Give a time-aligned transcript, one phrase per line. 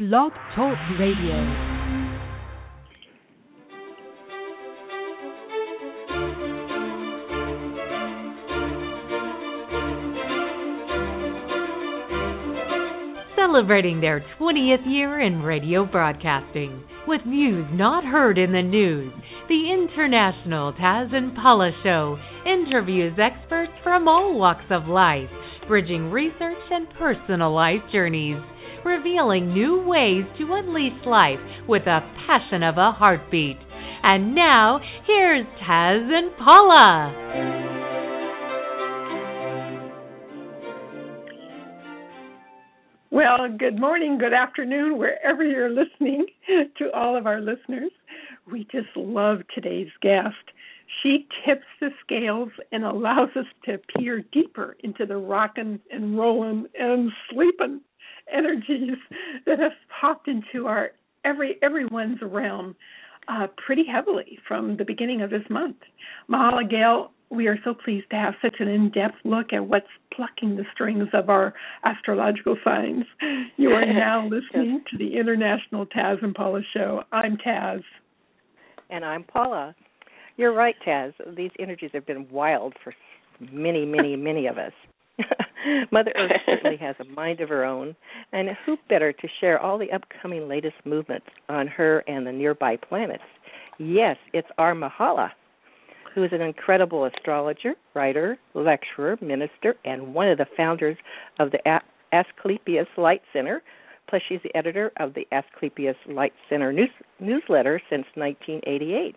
[0.00, 1.76] Blog Talk Radio.
[13.36, 19.12] celebrating their 20th year in radio broadcasting with views not heard in the news.
[19.48, 25.28] The International Taz and Paula Show interviews experts from all walks of life,
[25.68, 28.40] bridging research and personal life journeys,
[28.84, 33.56] revealing new ways to unleash life with a passion of a heartbeat.
[34.02, 37.80] And now, here's Taz and Paula.
[43.10, 46.26] Well, good morning, good afternoon, wherever you're listening
[46.78, 47.90] to all of our listeners.
[48.50, 50.36] We just love today's guest.
[51.02, 56.66] She tips the scales and allows us to peer deeper into the rocking and rolling
[56.78, 57.80] and sleeping
[58.32, 58.96] energies
[59.46, 60.90] that have popped into our
[61.24, 62.74] every everyone's realm
[63.28, 65.76] uh, pretty heavily from the beginning of this month.
[66.28, 69.86] Mahala Gayle we are so pleased to have such an in depth look at what's
[70.12, 73.04] plucking the strings of our astrological signs.
[73.56, 77.04] You are now listening to the International Taz and Paula Show.
[77.12, 77.82] I'm Taz.
[78.90, 79.76] And I'm Paula.
[80.36, 81.12] You're right, Taz.
[81.36, 82.92] These energies have been wild for
[83.52, 84.72] many, many, many of us.
[85.92, 87.94] Mother Earth certainly has a mind of her own,
[88.32, 92.76] and who better to share all the upcoming latest movements on her and the nearby
[92.76, 93.22] planets?
[93.78, 95.30] Yes, it's our Mahala
[96.14, 100.96] who is an incredible astrologer, writer, lecturer, minister, and one of the founders
[101.38, 101.80] of the
[102.12, 103.62] Asclepius Light Center.
[104.08, 106.88] Plus, she's the editor of the Asclepius Light Center news-
[107.20, 109.14] newsletter since 1988.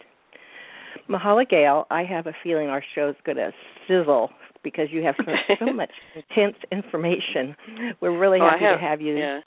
[1.09, 3.51] Mahala Gayle, I have a feeling our show is going to
[3.87, 4.29] sizzle
[4.63, 7.55] because you have so, so much intense information.
[8.01, 9.39] We're really oh, happy have, to have you yeah.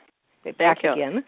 [0.58, 0.92] back you.
[0.92, 1.25] again.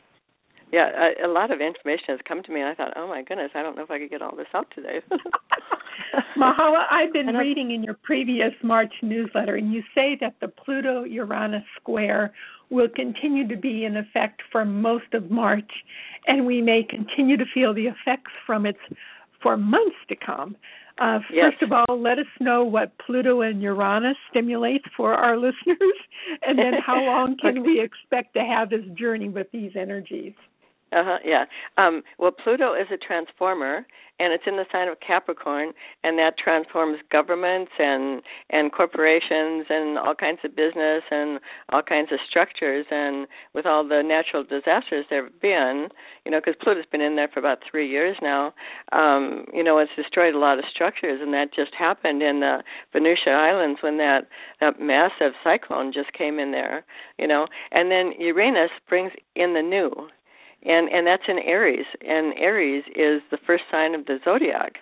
[0.71, 0.91] Yeah,
[1.23, 3.51] a, a lot of information has come to me, and I thought, oh my goodness,
[3.55, 5.01] I don't know if I could get all this out today.
[6.37, 11.05] Mahala, I've been reading in your previous March newsletter, and you say that the Pluto
[11.05, 12.33] Uranus square
[12.71, 15.71] will continue to be in effect for most of March,
[16.27, 18.77] and we may continue to feel the effects from it
[19.43, 20.57] for months to come.
[21.01, 21.53] Uh, yes.
[21.53, 25.99] First of all, let us know what Pluto and Uranus stimulates for our listeners,
[26.43, 27.61] and then how long can okay.
[27.61, 30.35] we expect to have this journey with these energies?
[30.93, 31.19] Uh huh.
[31.25, 31.45] Yeah.
[31.77, 33.87] Um, well, Pluto is a transformer,
[34.19, 35.73] and it's in the sign of Capricorn,
[36.03, 42.11] and that transforms governments and and corporations and all kinds of business and all kinds
[42.11, 42.87] of structures.
[42.91, 45.89] And with all the natural disasters there have been,
[46.25, 48.55] you know, because Pluto's been in there for about three years now,
[48.93, 52.63] um, you know, it's destroyed a lot of structures, and that just happened in the
[52.95, 54.29] Venusia Islands when that
[54.61, 56.85] that massive cyclone just came in there,
[57.19, 57.47] you know.
[57.73, 60.09] And then Uranus brings in the new
[60.65, 64.77] and and that's in Aries, and Aries is the first sign of the zodiac,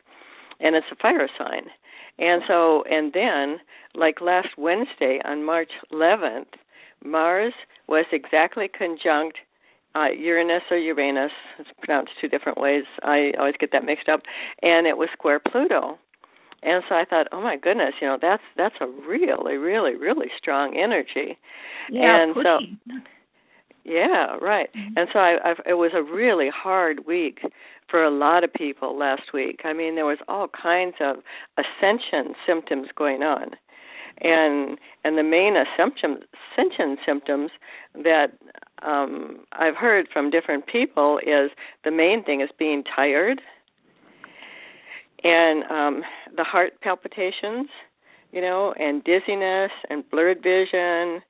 [0.60, 1.66] and it's a fire sign.
[2.18, 3.58] And so, and then,
[3.94, 6.46] like last Wednesday on March 11th,
[7.04, 7.52] Mars
[7.88, 9.38] was exactly conjunct
[9.94, 11.32] uh, Uranus or Uranus.
[11.58, 12.84] It's pronounced two different ways.
[13.02, 14.20] I always get that mixed up.
[14.62, 15.98] And it was square Pluto.
[16.62, 20.28] And so I thought, oh my goodness, you know, that's that's a really, really, really
[20.38, 21.38] strong energy.
[21.90, 22.94] Yeah, and so
[23.86, 24.68] yeah, right.
[24.74, 24.98] Mm-hmm.
[24.98, 27.38] And so I, I've, it was a really hard week
[27.88, 29.60] for a lot of people last week.
[29.64, 31.16] I mean, there was all kinds of
[31.56, 33.50] ascension symptoms going on,
[34.20, 36.18] and and the main ascension
[36.52, 37.50] ascension symptoms
[37.94, 38.32] that
[38.82, 41.52] um, I've heard from different people is
[41.84, 43.40] the main thing is being tired,
[45.22, 46.02] and um,
[46.36, 47.68] the heart palpitations,
[48.32, 51.22] you know, and dizziness and blurred vision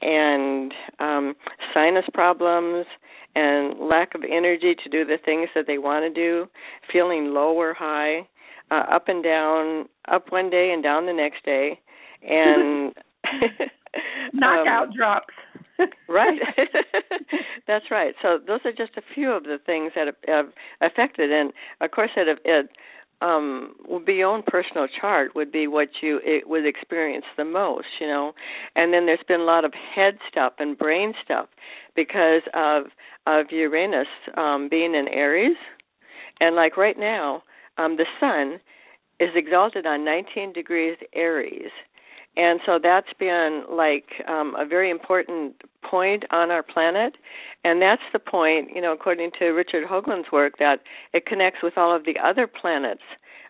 [0.00, 1.34] and um,
[1.74, 2.86] sinus problems
[3.34, 6.46] and lack of energy to do the things that they want to do,
[6.92, 8.26] feeling low or high,
[8.70, 11.78] uh, up and down, up one day and down the next day,
[12.22, 12.92] and
[14.32, 15.34] knockout um, drops.
[16.08, 16.38] right.
[17.66, 18.14] That's right.
[18.20, 20.46] So those are just a few of the things that have, have
[20.82, 22.70] affected, and of course, it, it
[23.20, 27.44] um would be your own personal chart would be what you it would experience the
[27.44, 28.32] most you know?
[28.76, 31.48] And then there's been a lot of head stuff and brain stuff
[31.94, 32.84] because of
[33.26, 35.56] of uranus um being in aries.
[36.40, 37.42] And like right now
[37.78, 38.60] um the sun
[39.18, 41.70] is exalted on 19 degrees aries
[42.36, 47.14] and so that's been like um, a very important point on our planet.
[47.64, 50.80] And that's the point you know according to richard hoagland's work that
[51.12, 53.02] it connects with all of the other planets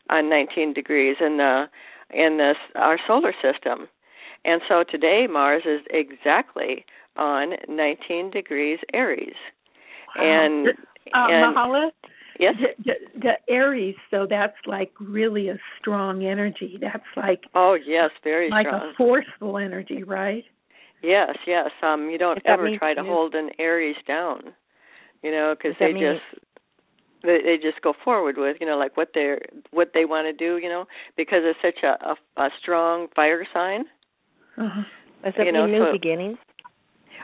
[0.09, 1.67] on 19 degrees in the
[2.13, 3.89] in this our solar system.
[4.45, 6.85] And so today mars is exactly
[7.17, 9.35] on 19 degrees aries.
[10.17, 10.73] And uh,
[11.15, 11.91] and Mahala,
[12.41, 13.95] yes, the, the, the Aries.
[14.11, 16.79] So that's like really a strong energy.
[16.81, 18.91] That's like oh yes, very like strong.
[18.91, 20.45] a forceful energy, right?
[21.03, 21.71] Yes, yes.
[21.83, 24.53] Um, you don't ever means try to you- hold an Aries down,
[25.23, 26.45] you know, because they mean- just
[27.23, 29.41] they, they just go forward with you know like what they're
[29.71, 33.47] what they want to do, you know, because it's such a a, a strong fire
[33.53, 33.85] sign.
[34.59, 34.83] Uh-huh.
[35.25, 36.39] Does that you know, new so- beginnings?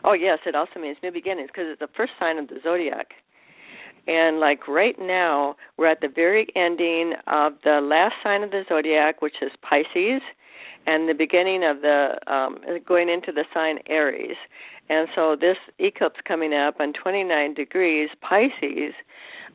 [0.04, 3.08] Oh yes, it also means new beginnings because it's the first sign of the zodiac.
[4.06, 8.62] And like right now, we're at the very ending of the last sign of the
[8.68, 10.22] zodiac, which is Pisces,
[10.86, 14.36] and the beginning of the um going into the sign Aries.
[14.88, 18.94] And so this eclipse coming up on 29 degrees Pisces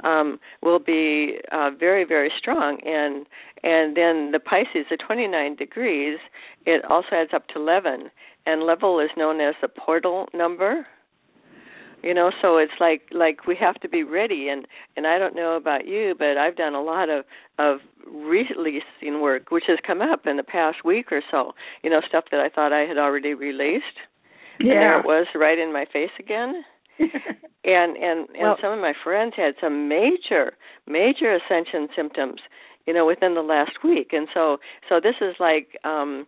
[0.03, 2.79] um will be uh very very strong.
[2.85, 3.25] And
[3.63, 6.19] and then the Pisces the 29 degrees
[6.65, 8.11] it also adds up to 11
[8.45, 10.85] and level is known as the portal number
[12.03, 14.47] you know so it's like like we have to be ready.
[14.49, 17.25] And and i don't know about you but i've done a lot of
[17.59, 21.53] of releasing work which has come up in the past week or so
[21.83, 23.97] you know stuff that i thought i had already released.
[24.59, 26.63] And there it was right in my face again.
[27.63, 30.53] And and and Well- some of my friends had some major
[30.87, 32.41] major ascension symptoms
[32.87, 34.09] you know within the last week.
[34.13, 34.57] And so
[34.89, 36.25] so this is like um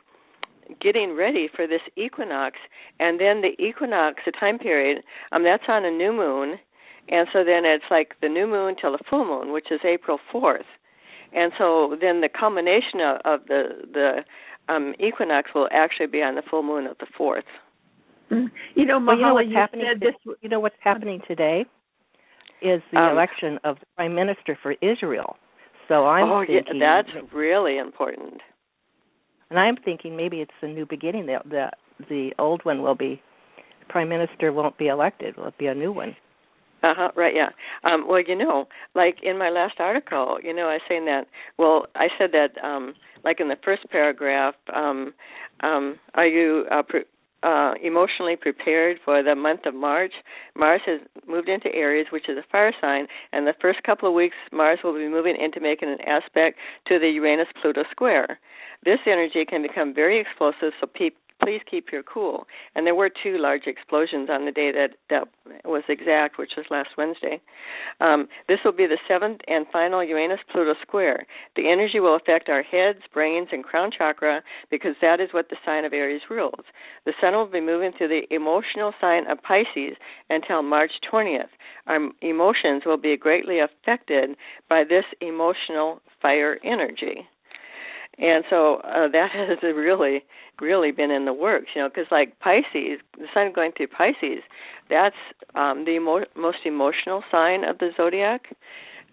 [0.82, 2.58] getting ready for this equinox
[3.00, 6.58] and then the equinox the time period um that's on a new moon
[7.10, 10.20] and so then it's like the new moon till the full moon which is april
[10.34, 10.70] 4th
[11.34, 14.24] and so then the culmination of, of the the
[14.74, 17.44] um equinox will actually be on the full moon of the 4th
[18.32, 18.50] Mm.
[18.74, 20.36] You know, Well, you know what's you happening said to- this.
[20.42, 21.66] You know what's happening today
[22.62, 25.36] is the Um, election of the prime minister for Israel.
[25.90, 28.42] So I'm oh yeah thinking, that's really important
[29.54, 31.28] and I'm thinking maybe it's a new beginning.
[31.28, 31.70] The the
[32.10, 33.22] the old one will be
[33.88, 35.38] prime minister won't be elected.
[35.38, 36.16] Will it be a new one?
[36.82, 37.12] Uh huh.
[37.16, 37.36] Right.
[37.36, 37.50] Yeah.
[37.84, 38.66] Um, well, you know,
[38.96, 41.28] like in my last article, you know, I was saying that.
[41.60, 45.14] Well, I said that, um, like in the first paragraph, um,
[45.62, 47.06] um, are you uh, pre-
[47.44, 50.14] uh, emotionally prepared for the month of March?
[50.56, 54.16] Mars has moved into Aries, which is a fire sign, and the first couple of
[54.16, 56.58] weeks, Mars will be moving into making an aspect
[56.88, 58.40] to the Uranus-Pluto square.
[58.86, 61.12] This energy can become very explosive, so pe-
[61.44, 62.46] please keep your cool.
[62.76, 65.28] And there were two large explosions on the day that that
[65.66, 67.42] was exact, which was last Wednesday.
[68.00, 71.26] Um, this will be the seventh and final Uranus-Pluto square.
[71.56, 75.58] The energy will affect our heads, brains, and crown chakra because that is what the
[75.66, 76.66] sign of Aries rules.
[77.06, 79.98] The sun will be moving through the emotional sign of Pisces
[80.30, 81.50] until March 20th.
[81.88, 84.32] Our emotions will be greatly affected
[84.70, 87.28] by this emotional fire energy
[88.18, 90.24] and so uh, that has really
[90.62, 94.44] really been in the works you know because like pisces the sun going through pisces
[94.90, 95.16] that's
[95.56, 98.56] um the emo- most emotional sign of the zodiac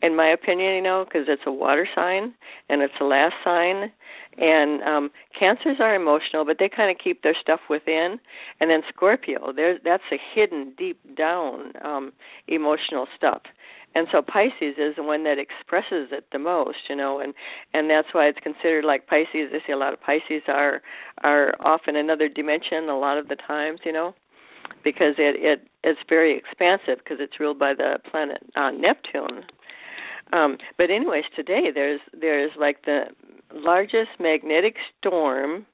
[0.02, 2.34] in my opinion you know because it's a water sign
[2.68, 3.90] and it's the last sign.
[4.38, 8.20] And um cancers are emotional but they kind of keep their stuff within.
[8.60, 12.12] And then scorpio there's that's a hidden deep down um
[12.48, 13.42] emotional stuff
[13.94, 17.34] and so Pisces is the one that expresses it the most, you know, and
[17.74, 19.50] and that's why it's considered like Pisces.
[19.52, 20.80] I see a lot of Pisces are
[21.22, 24.14] are off in another dimension a lot of the times, you know,
[24.84, 29.44] because it it it's very expansive because it's ruled by the planet uh, Neptune.
[30.32, 33.06] Um, but anyways, today there's there's like the
[33.52, 35.66] largest magnetic storm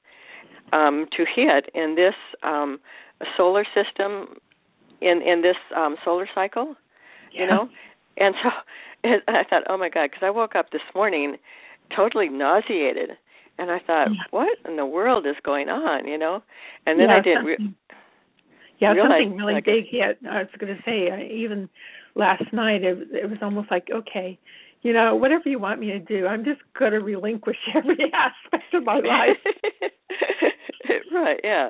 [0.73, 2.79] um, to hit in this um,
[3.37, 4.37] solar system
[5.01, 6.73] in in this um, solar cycle,
[7.31, 7.69] you know
[8.19, 8.49] and so
[9.03, 11.37] and I thought, oh my god, because I woke up this morning
[11.95, 13.11] totally nauseated,
[13.57, 14.21] and I thought, Yeah.
[14.31, 16.43] what in the world is going on, you know?
[16.85, 17.45] And then yeah, I didn't.
[17.45, 17.73] Re-
[18.79, 20.19] yeah, realize, something really like- big hit.
[20.29, 21.69] I was going to say, I, even
[22.15, 24.37] last night, it, it was almost like, okay,
[24.83, 28.73] you know, whatever you want me to do, I'm just going to relinquish every aspect
[28.73, 29.37] of my life.
[31.11, 31.39] right.
[31.43, 31.69] Yeah.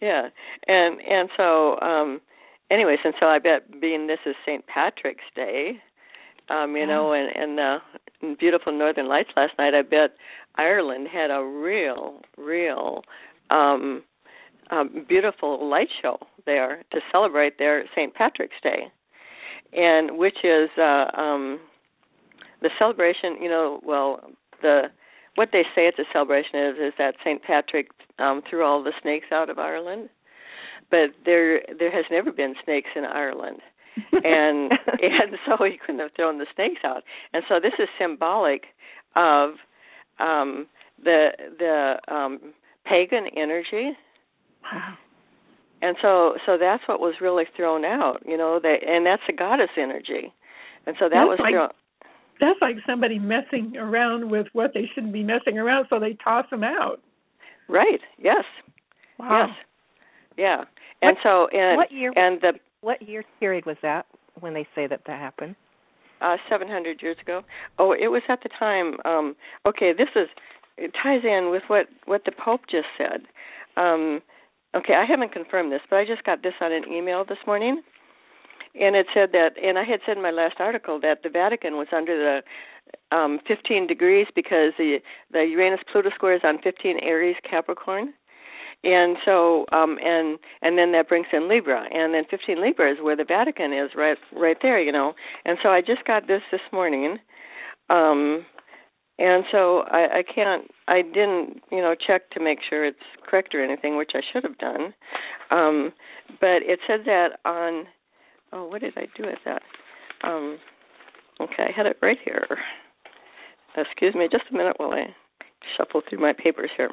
[0.00, 0.28] Yeah.
[0.66, 2.20] And and so, um
[2.72, 4.66] anyways, and so I bet being this is St.
[4.66, 5.78] Patrick's Day,
[6.48, 7.78] um, you know, and and uh
[8.20, 10.16] in beautiful northern lights last night, I bet
[10.56, 13.02] Ireland had a real, real
[13.50, 14.02] um
[14.70, 18.14] um beautiful light show there to celebrate their St.
[18.14, 18.90] Patrick's Day.
[19.72, 21.60] And which is uh um
[22.60, 24.20] the celebration, you know, well,
[24.62, 24.84] the
[25.34, 27.42] what they say it's a celebration is is that St.
[27.42, 27.88] Patrick
[28.18, 30.08] um threw all the snakes out of Ireland.
[30.92, 33.58] But there there has never been snakes in Ireland.
[34.12, 37.02] and and so he couldn't have thrown the snakes out.
[37.32, 38.62] And so this is symbolic
[39.16, 39.54] of
[40.20, 40.66] um
[41.02, 42.38] the the um
[42.86, 43.96] pagan energy
[44.62, 44.94] wow.
[45.80, 49.32] and so so that's what was really thrown out you know they and that's the
[49.32, 50.32] goddess energy
[50.86, 51.68] and so that that's was like, thrown
[52.40, 56.44] that's like somebody messing around with what they shouldn't be messing around so they toss
[56.50, 57.00] them out
[57.68, 58.44] right yes
[59.18, 59.46] wow.
[59.46, 59.56] yes
[60.38, 60.64] yeah
[61.02, 64.06] and what, so and what year and the what year period was that
[64.40, 65.56] when they say that that happened?
[66.20, 67.42] Uh 700 years ago.
[67.78, 70.28] Oh it was at the time um okay this is
[70.78, 73.22] it ties in with what what the pope just said.
[73.76, 74.20] Um
[74.74, 77.82] okay i haven't confirmed this but i just got this on an email this morning.
[78.74, 81.76] And it said that and i had said in my last article that the vatican
[81.76, 84.98] was under the um 15 degrees because the
[85.32, 88.14] the uranus pluto square is on 15 aries capricorn
[88.84, 91.84] and so um and and then that brings in libra.
[91.92, 95.14] And then 15 libra is where the vatican is right right there you know.
[95.44, 97.18] And so i just got this this morning.
[97.90, 98.44] Um
[99.18, 102.98] and so i i can't i didn't you know check to make sure it's
[103.28, 104.94] correct or anything which i should have done.
[105.50, 105.92] Um
[106.40, 107.86] but it said that on
[108.52, 109.62] oh what did i do with that?
[110.24, 110.58] Um
[111.40, 112.46] okay i had it right here.
[113.76, 115.14] Excuse me just a minute while i
[115.76, 116.90] shuffle through my papers here.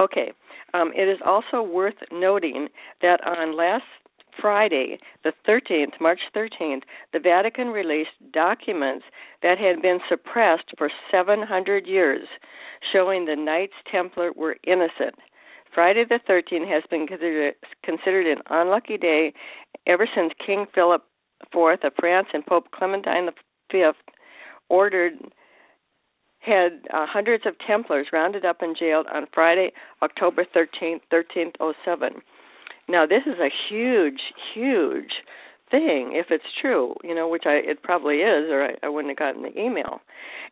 [0.00, 0.32] Okay
[0.76, 2.68] um, it is also worth noting
[3.02, 3.84] that on last
[4.40, 9.04] Friday, the 13th, March 13th, the Vatican released documents
[9.42, 12.28] that had been suppressed for 700 years,
[12.92, 15.14] showing the Knights Templar were innocent.
[15.74, 19.32] Friday the 13th has been considered, considered an unlucky day
[19.86, 21.02] ever since King Philip
[21.54, 23.28] IV of France and Pope Clementine
[23.70, 23.90] V
[24.68, 25.14] ordered
[26.46, 29.72] had uh, hundreds of Templars rounded up and jailed on Friday,
[30.02, 32.22] October 13th, 1307.
[32.88, 34.20] Now, this is a huge,
[34.54, 35.12] huge
[35.70, 39.10] thing if it's true, you know, which I it probably is, or I, I wouldn't
[39.10, 40.00] have gotten the email.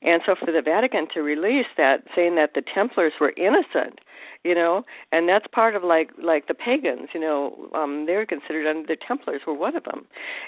[0.02, 4.00] And so, for the Vatican to release that, saying that the Templars were innocent,
[4.42, 8.26] you know, and that's part of like like the pagans, you know, um, they were
[8.26, 10.04] considered under the Templars were one of them,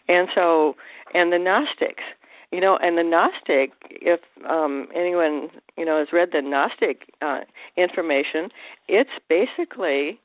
[0.09, 0.75] and so
[1.15, 2.03] and the Gnostics
[2.53, 7.41] you know and the gnostic if um anyone you know has read the gnostic uh
[7.77, 8.49] information
[8.89, 10.21] it's basically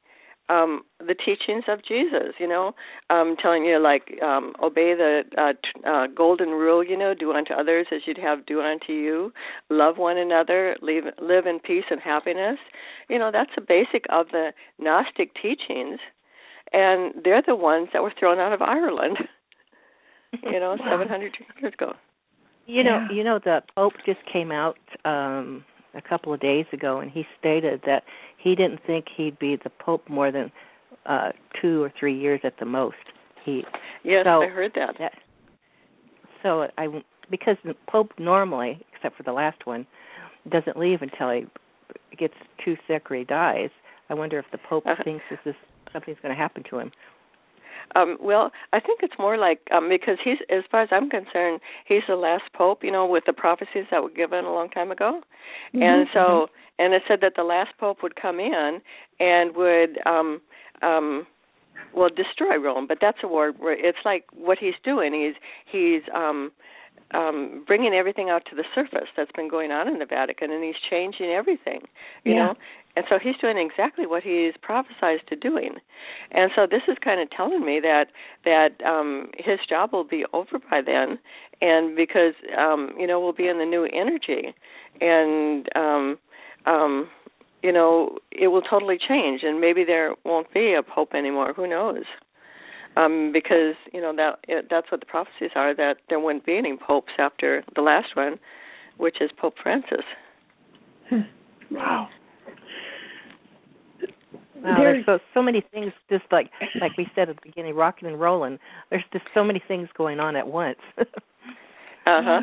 [0.49, 2.73] um the teachings of Jesus you know
[3.09, 7.31] um telling you like um obey the uh, t- uh golden rule you know do
[7.31, 9.31] unto others as you'd have do unto you
[9.69, 12.57] love one another live live in peace and happiness.
[13.09, 15.99] You know that's the basic of the gnostic teachings
[16.73, 19.17] and they're the ones that were thrown out of Ireland.
[20.43, 20.91] You know wow.
[20.91, 21.91] 700 years ago
[22.65, 23.11] you know, Yeah.
[23.15, 25.63] you know, the Pope just came out um
[25.93, 28.03] a couple of days ago, and he stated that
[28.37, 30.51] he didn't think he'd be the Pope more than
[31.05, 32.95] uh two or three years at the most.
[33.43, 33.63] He
[34.03, 35.13] yes so i heard that that
[36.43, 36.87] so I
[37.29, 39.85] because the Pope normally, except for the last one,
[40.49, 41.45] doesn't leave until he
[42.17, 43.69] gets too sick or he dies.
[44.09, 45.03] I wonder if the Pope Uh-huh.
[45.03, 45.55] thinks this is
[45.93, 46.91] something's going to happen to him.
[47.95, 51.59] Um, well, I think it's more like um, because he's, as far as I'm concerned,
[51.85, 52.83] he's the last pope.
[52.83, 55.21] You know, with the prophecies that were given a long time ago,
[55.73, 56.47] Mhm, and so
[56.79, 58.81] and it said that the last pope would come in
[59.19, 60.41] and would um,
[60.81, 61.27] um,
[61.93, 62.87] well destroy Rome.
[62.87, 65.13] But that's a word where it's like what he's doing.
[65.13, 65.35] He's
[65.71, 66.51] he's um,
[67.13, 70.63] um, bringing everything out to the surface that's been going on in the Vatican, and
[70.63, 71.81] he's changing everything.
[72.23, 72.45] You Yeah.
[72.47, 72.55] know,
[72.95, 75.75] and so he's doing exactly what he's prophesied to doing.
[76.31, 78.07] And so this is kind of telling me that
[78.45, 81.19] that um his job will be over by then
[81.61, 84.53] and because um you know we'll be in the new energy
[84.99, 86.17] and um
[86.65, 87.09] um
[87.63, 91.67] you know it will totally change and maybe there won't be a pope anymore who
[91.67, 92.03] knows
[92.97, 96.57] um because you know that it, that's what the prophecies are that there wouldn't be
[96.57, 98.37] any popes after the last one
[98.97, 100.05] which is pope francis
[101.71, 102.07] wow.
[104.63, 107.73] Wow, There's- there's so so many things just like like we said at the beginning,
[107.75, 108.59] rocking and rolling.
[108.91, 110.79] There's just so many things going on at once.
[112.07, 112.41] Uh huh.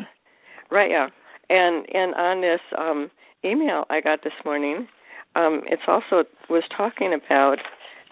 [0.71, 0.89] Right.
[0.89, 1.07] Yeah.
[1.49, 3.11] And and on this um,
[3.43, 4.87] email I got this morning,
[5.35, 7.57] um, it's also was talking about.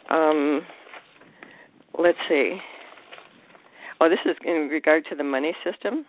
[0.10, 0.62] Um,
[1.98, 2.58] let's see.
[4.00, 6.06] Oh, this is in regard to the money system.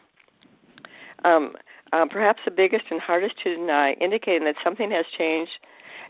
[1.25, 1.55] Um,
[1.93, 5.53] uh, perhaps the biggest and hardest to deny, indicating that something has changed,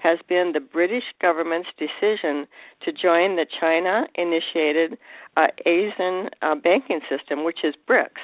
[0.03, 2.47] has been the British government's decision
[2.85, 4.99] to join the China-initiated
[5.37, 8.21] uh, ASEAN uh, banking system, which is BRICS.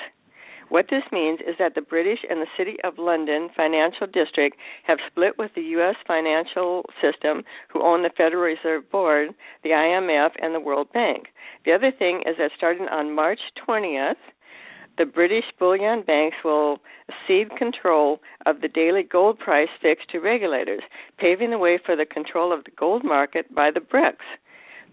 [0.74, 4.98] What this means is that the British and the City of London Financial District have
[5.06, 5.94] split with the U.S.
[6.04, 9.28] financial system, who own the Federal Reserve Board,
[9.62, 11.26] the IMF, and the World Bank.
[11.64, 14.16] The other thing is that starting on March 20th,
[14.98, 16.78] the British bullion banks will
[17.24, 20.82] cede control of the daily gold price fixed to regulators,
[21.18, 24.26] paving the way for the control of the gold market by the BRICS.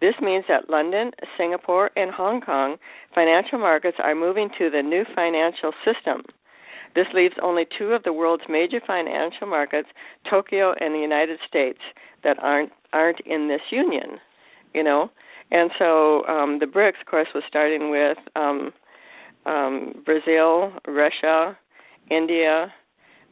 [0.01, 2.77] This means that London, Singapore, and Hong Kong
[3.13, 6.23] financial markets are moving to the new financial system.
[6.95, 9.87] This leaves only two of the world's major financial markets,
[10.29, 11.79] Tokyo and the United States,
[12.23, 14.19] that aren't aren't in this union.
[14.73, 15.11] You know,
[15.51, 18.71] and so um, the BRICS, of course, was starting with um,
[19.45, 21.57] um, Brazil, Russia,
[22.09, 22.73] India,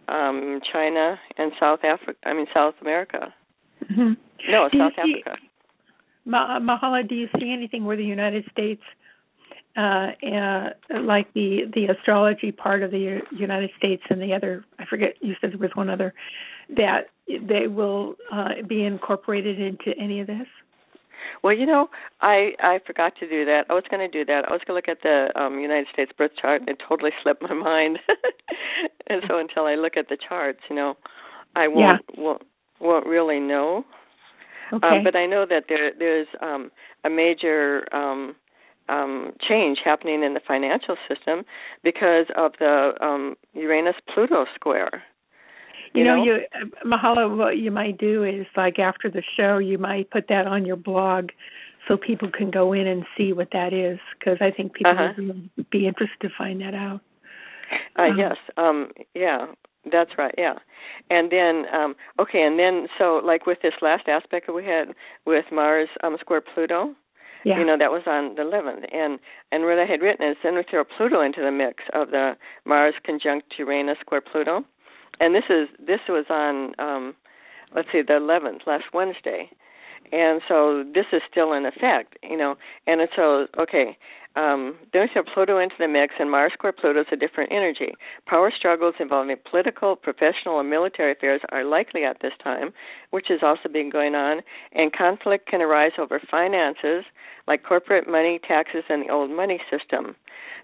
[0.08, 2.20] um, China, and South Africa.
[2.26, 3.34] I mean South America.
[3.84, 4.14] Mm-hmm.
[4.52, 5.24] No, South see,
[6.30, 8.82] Mahala, do you see anything where the United States,
[9.78, 10.70] uh, uh,
[11.02, 15.36] like the the astrology part of the United States and the other, I forget, you
[15.40, 16.14] said there was one other,
[16.76, 20.48] that they will uh, be incorporated into any of this?
[21.44, 21.90] Well, you know,
[22.22, 23.66] I I forgot to do that.
[23.70, 24.46] I was going to do that.
[24.48, 27.12] I was going to look at the um United States birth chart, and it totally
[27.24, 28.00] slipped my mind.
[29.08, 30.96] and so until I look at the charts, you know,
[31.56, 32.22] I won't yeah.
[32.22, 32.42] won't
[32.80, 33.86] won't really know.
[34.74, 34.88] Okay.
[34.88, 36.72] Um, but I know that there there's um
[37.04, 38.36] a major um
[38.88, 41.44] um change happening in the financial system
[41.84, 45.04] because of the um Uranus Pluto square.
[45.94, 46.24] You, You know, know?
[46.24, 46.40] you
[46.86, 50.66] Mahala, what you might do is like after the show, you might put that on
[50.66, 51.30] your blog,
[51.88, 53.98] so people can go in and see what that is.
[54.18, 55.14] Because I think people Uh-huh.
[55.58, 57.02] would be interested to find that out.
[57.98, 58.36] Uh, Um, yes.
[58.58, 59.48] Um, yeah,
[59.92, 60.34] that's right.
[60.38, 60.56] Yeah,
[61.10, 64.90] and then um, okay, and then so like with this last aspect that we had
[65.26, 66.96] with Mars um, square Pluto,
[67.46, 67.60] Yeah.
[67.60, 69.20] you know that was on the 11th, and
[69.52, 72.36] and what I had written is then we throw Pluto into the mix of the
[72.66, 74.64] Mars conjunct Uranus square Pluto,
[75.20, 77.16] and this is this was on um,
[77.76, 79.50] let's see the 11th last Wednesday,
[80.12, 82.56] and so this is still in effect, you know,
[82.88, 83.98] and so okay.
[84.36, 87.52] Um, then we throw Pluto into the mix, and Mars square Pluto is a different
[87.52, 87.94] energy.
[88.28, 92.72] Power struggles involving political, professional, and military affairs are likely at this time,
[93.10, 94.42] which has also been going on,
[94.72, 97.06] and conflict can arise over finances,
[97.48, 100.16] like corporate money, taxes, and the old money system.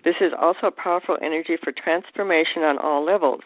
[0.06, 3.42] This is also a powerful energy for transformation on all levels.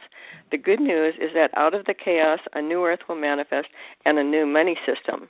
[0.51, 3.69] The good news is that out of the chaos, a new earth will manifest
[4.05, 5.29] and a new money system.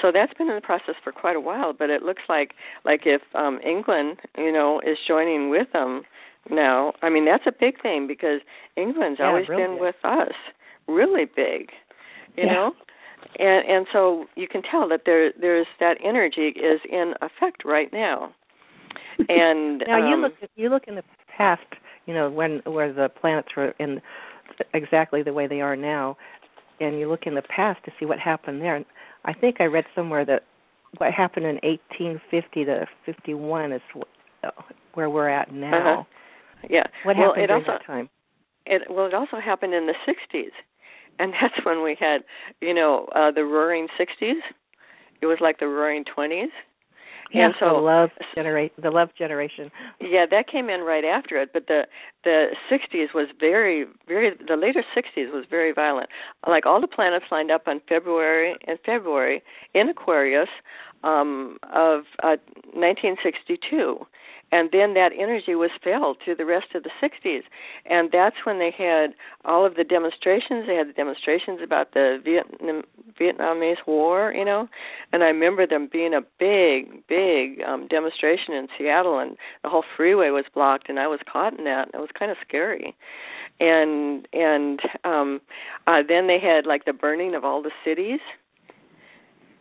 [0.00, 3.02] So that's been in the process for quite a while, but it looks like like
[3.06, 6.02] if um England, you know, is joining with them
[6.50, 8.40] now, I mean that's a big thing because
[8.76, 10.32] England's Yeah, always real been with us.
[10.88, 11.70] Really big.
[12.36, 12.52] You Yeah.
[12.52, 12.72] know?
[13.38, 17.92] And and so you can tell that there there's that energy is in effect right
[17.92, 18.32] now.
[19.28, 21.04] And Now you um, look you look in the
[21.36, 21.62] past,
[22.06, 24.00] you know, when where the planets were in
[24.74, 26.16] exactly the way they are now,
[26.80, 28.84] and you look in the past to see what happened there.
[29.24, 30.44] I think I read somewhere that
[30.98, 34.50] what happened in 1850 to 51 is wh- uh,
[34.94, 36.00] where we're at now.
[36.00, 36.04] Uh-huh.
[36.68, 36.84] yeah.
[37.04, 38.08] What well, happened it during also that time?
[38.66, 40.50] it well it also happened in the 60s.
[41.18, 42.22] And that's when we had,
[42.60, 44.40] you know, uh the roaring 60s.
[45.20, 46.46] It was like the roaring 20s.
[47.32, 49.70] Yeah, and so the love generate the love generation.
[50.00, 51.86] Yeah, that came in right after it, but the
[52.24, 56.08] the 60s was very very the later 60s was very violent.
[56.46, 59.42] Like all the planets lined up on February and February
[59.74, 60.48] in Aquarius
[61.04, 62.36] um of uh
[62.74, 64.06] 1962.
[64.52, 67.42] And then that energy was felt through the rest of the 60s.
[67.86, 70.66] And that's when they had all of the demonstrations.
[70.66, 72.82] They had the demonstrations about the Vietnam
[73.18, 74.68] Vietnamese War, you know.
[75.12, 79.84] And I remember them being a big, big um demonstration in Seattle and the whole
[79.96, 81.86] freeway was blocked and I was caught in that.
[81.86, 82.94] and It was kind of scary.
[83.60, 85.40] And and um
[85.86, 88.20] uh then they had like the burning of all the cities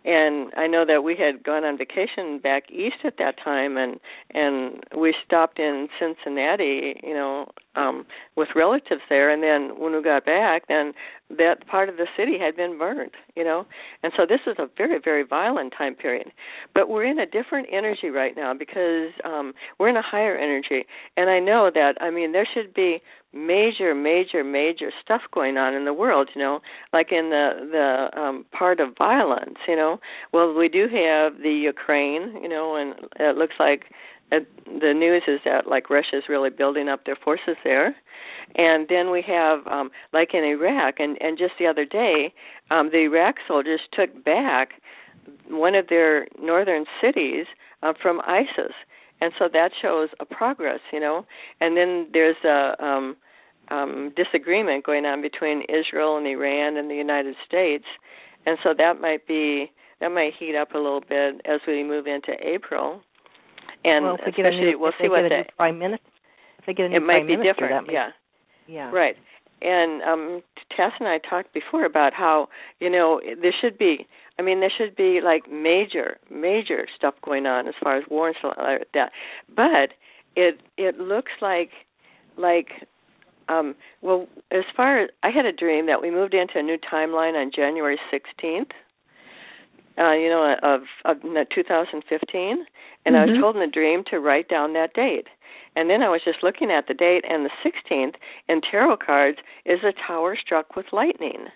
[0.06, 4.00] and I know that we had gone on vacation back east at that time, and
[4.34, 9.30] and we stopped in Cincinnati, you know, um, with relatives there.
[9.30, 10.94] And then when we got back, then
[11.38, 13.66] that part of the city had been burned, you know.
[14.04, 16.32] And so this is a very very violent time period.
[16.74, 20.86] But we're in a different energy right now because um, we're in a higher energy,
[21.18, 21.94] and I know that.
[22.02, 26.42] I mean, there should be major major major stuff going on in the world you
[26.42, 26.60] know
[26.94, 30.00] like in the the um part of violence you know
[30.34, 33.84] well we do have the ukraine you know and it looks like
[34.32, 37.96] uh, the news is that like russia's really building up their forces there.
[38.56, 42.34] And then we have um like in iraq and and just the other day
[42.72, 44.70] um the iraq soldiers took back
[45.48, 47.46] one of their northern cities
[47.84, 48.74] uh, from isis.
[49.22, 51.26] And so that shows a progress you know?
[51.62, 53.16] And then there's a um
[53.70, 57.86] um disagreement going on between Israel and Iran and the United States.
[58.46, 62.08] And so that might be that might heat up a little bit as we move
[62.08, 63.02] into April
[63.84, 65.30] and well, if we get a especially new, we'll if see they what get a
[65.30, 66.10] the new prime minister,
[66.60, 68.10] if they get a new it might prime be minister, different may, yeah
[68.70, 69.16] yeah, Right.
[69.62, 70.42] And um
[70.76, 72.48] Tess and I talked before about how,
[72.80, 77.46] you know, there should be I mean, there should be like major, major stuff going
[77.46, 79.12] on as far as war and stuff like that.
[79.54, 79.96] But
[80.36, 81.72] it it looks like
[82.38, 82.70] like
[83.50, 86.78] um well as far as I had a dream that we moved into a new
[86.78, 88.72] timeline on January 16th.
[89.98, 92.66] Uh, you know, of of 2015,
[93.06, 93.16] and mm-hmm.
[93.16, 93.42] I was mm-hmm.
[93.42, 95.28] told in the dream to write down that date.
[95.76, 98.16] And then I was just looking at the date, and the 16th
[98.48, 101.48] in tarot cards is a tower struck with lightning.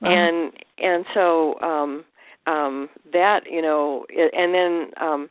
[0.00, 0.10] Wow.
[0.10, 2.04] And and so um
[2.46, 5.30] um that you know, and then um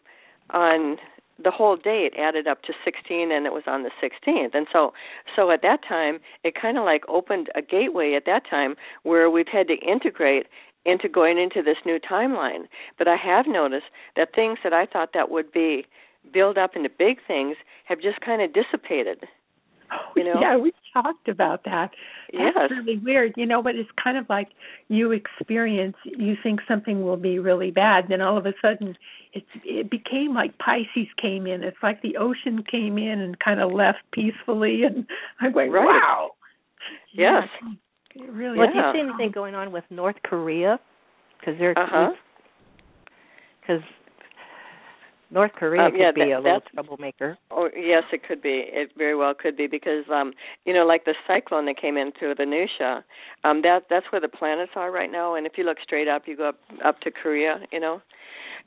[0.52, 0.98] on
[1.42, 4.92] the whole date added up to 16 and it was on the 16th and so
[5.36, 9.30] so at that time it kind of like opened a gateway at that time where
[9.30, 10.48] we've had to integrate
[10.86, 15.10] into going into this new timeline but i have noticed that things that i thought
[15.14, 15.86] that would be
[16.32, 19.26] build up into big things have just kind of dissipated.
[19.92, 20.40] Oh, you know?
[20.40, 21.92] Yeah, we talked about that.
[22.32, 22.70] That's yes.
[22.70, 23.34] really weird.
[23.38, 24.50] You know, but it's kind of like
[24.88, 28.96] you experience you think something will be really bad, then all of a sudden
[29.34, 31.64] it's it became like Pisces came in.
[31.64, 35.08] It's like the ocean came in and kind of left peacefully and
[35.42, 35.86] I'm going, right.
[35.86, 36.32] Wow.
[37.12, 37.48] Yes.
[37.62, 37.70] Yeah,
[38.16, 38.92] really well, yeah.
[38.92, 40.80] do you see anything going on with North Korea?
[41.40, 42.12] Because they're because
[43.70, 43.80] uh-huh.
[45.32, 47.38] North Korea um, yeah, could be that, a little troublemaker.
[47.52, 48.64] Oh yes, it could be.
[48.66, 50.34] It very well could be because um
[50.66, 53.04] you know like the cyclone that came into Venusia,
[53.44, 55.36] um that that's where the planets are right now.
[55.36, 58.02] And if you look straight up, you go up up to Korea, you know,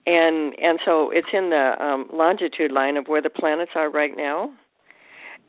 [0.07, 4.17] and and so it's in the um longitude line of where the planets are right
[4.17, 4.53] now.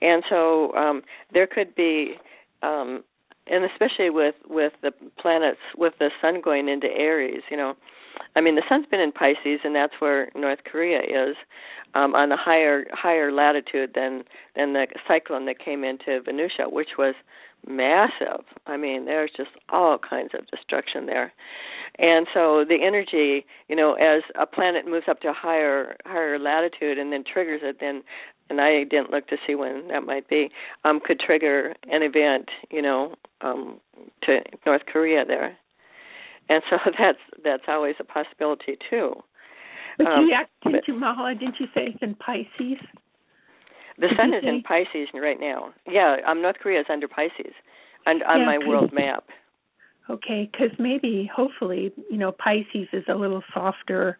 [0.01, 2.15] And so um there could be
[2.63, 3.03] um
[3.47, 7.75] and especially with with the planets with the sun going into Aries, you know
[8.35, 11.35] I mean, the sun's been in Pisces, and that's where North Korea is,
[11.95, 14.23] um, on a higher higher latitude than
[14.55, 17.15] than the cyclone that came into Venusia, which was
[17.67, 18.45] massive.
[18.67, 21.31] I mean, there's just all kinds of destruction there,
[21.99, 26.39] and so the energy, you know, as a planet moves up to a higher higher
[26.39, 28.03] latitude and then triggers it, then
[28.49, 30.49] and I didn't look to see when that might be,
[30.83, 33.79] um, could trigger an event, you know, um,
[34.23, 35.57] to North Korea there
[36.49, 39.13] and so that's that's always a possibility too.
[39.97, 42.81] But um, you, didn't you, Mahala, didn't you say it's in Pisces?
[43.99, 45.71] The Did sun is in Pisces right now.
[45.87, 47.53] Yeah, um, North Korea is under Pisces,
[48.05, 49.25] and on yeah, my world map.
[50.09, 54.17] Okay, because maybe, hopefully, you know, Pisces is a little softer.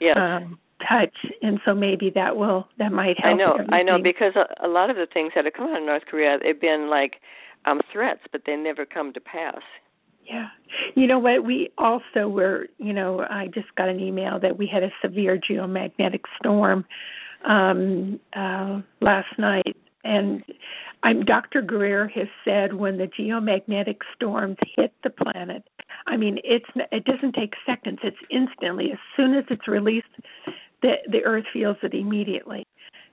[0.00, 0.16] Yes.
[0.18, 4.32] Um, touch and so maybe that will that might help i know i know because
[4.36, 6.88] a, a lot of the things that have come out of north korea they've been
[6.90, 7.14] like
[7.64, 9.62] um threats but they never come to pass
[10.28, 10.48] yeah.
[10.94, 11.44] You know what?
[11.44, 15.38] We also were, you know, I just got an email that we had a severe
[15.38, 16.84] geomagnetic storm
[17.44, 20.44] um uh last night and
[21.02, 21.60] I'm Dr.
[21.60, 25.64] Greer has said when the geomagnetic storms hit the planet,
[26.06, 30.06] I mean it's it doesn't take seconds, it's instantly as soon as it's released
[30.82, 32.66] the the earth feels it immediately.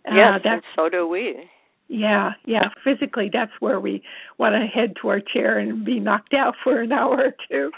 [0.06, 1.50] Yes, uh, that's, so do we.
[1.90, 2.70] Yeah, yeah.
[2.84, 4.04] Physically, that's where we
[4.38, 7.72] want to head to our chair and be knocked out for an hour or two.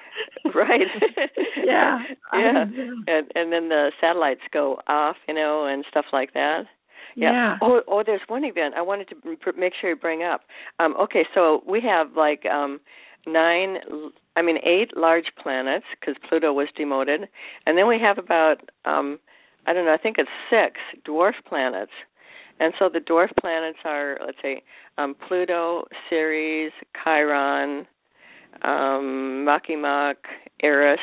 [0.54, 0.82] right.
[1.65, 1.99] yeah.
[2.34, 2.65] Yeah.
[3.08, 6.63] And and then the satellites go off, you know, and stuff like that.
[7.15, 7.32] Yeah.
[7.32, 7.58] yeah.
[7.62, 9.15] Oh, oh, there's one event I wanted to
[9.58, 10.41] make sure you bring up.
[10.80, 12.82] Um, okay, so we have like um,
[13.25, 13.77] nine,
[14.36, 17.27] I mean eight large planets because Pluto was demoted,
[17.65, 19.19] and then we have about um,
[19.67, 21.91] I don't know, I think it's six dwarf planets
[22.62, 24.62] and so the dwarf planets are, let's say,
[25.00, 26.71] um, Pluto, Ceres,
[27.04, 27.88] Chiron,
[28.62, 30.13] um, Makemake,
[30.62, 31.00] Eris,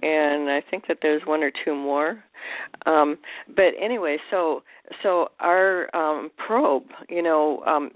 [0.00, 2.24] and I think that there's one or two more.
[2.86, 3.18] Um,
[3.54, 4.62] but anyway, so
[5.02, 7.90] so our um, probe, you know, um,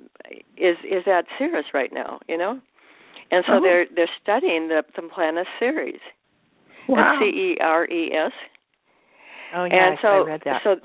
[0.59, 2.61] is is at Ceres right now, you know,
[3.31, 3.61] and so oh.
[3.63, 6.01] they're they're studying the the planet Ceres.
[6.87, 7.19] Wow.
[7.19, 8.33] C E R E S.
[9.55, 10.61] Oh yeah, and so, I read that.
[10.65, 10.77] So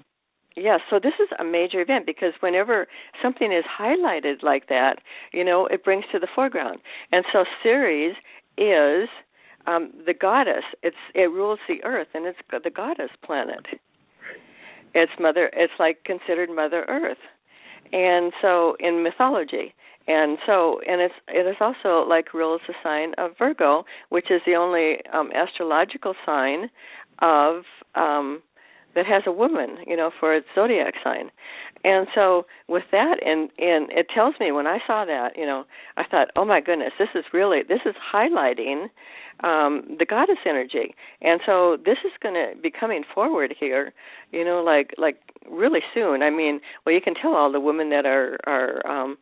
[0.56, 2.88] Yes, so this is a major event because whenever
[3.22, 4.98] something is highlighted like that,
[5.32, 6.80] you know, it brings to the foreground.
[7.12, 8.16] And so Ceres
[8.58, 9.08] is
[9.68, 10.64] um, the goddess.
[10.84, 13.66] It's it rules the earth, and it's the goddess planet.
[14.94, 15.50] It's mother.
[15.54, 17.20] It's like considered Mother Earth,
[17.94, 19.76] and so in mythology,
[20.08, 24.42] and so and it's it is also like rules the sign of Virgo, which is
[24.46, 26.70] the only um, astrological sign
[27.22, 27.64] of
[27.96, 28.42] um,
[28.96, 31.30] that has a woman, you know, for its zodiac sign.
[31.84, 35.66] And so with that and and it tells me when I saw that, you know,
[35.98, 38.90] I thought, "Oh my goodness, this is really this is highlighting
[39.44, 40.94] um the goddess energy.
[41.22, 43.94] And so this is going to be coming forward here
[44.32, 45.18] you know like like
[45.50, 46.22] really soon.
[46.24, 49.18] I mean well you can tell all the women that are are um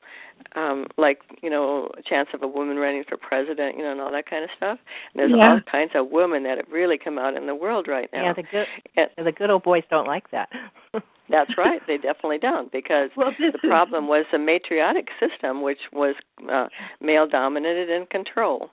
[0.56, 4.12] um like you know chance of a woman running for president you know and all
[4.12, 4.80] that kind of stuff.
[5.13, 5.51] And there's Yeah.
[5.53, 8.23] all kinds of women that have really come out in the world right now.
[8.25, 10.49] Yeah, the good And- the good old boys don't like that.
[11.30, 11.82] that's right.
[11.88, 16.15] They definitely don't because Well, the problem was the matriarchic system which was
[16.51, 16.67] uh
[17.01, 18.69] male dominated and control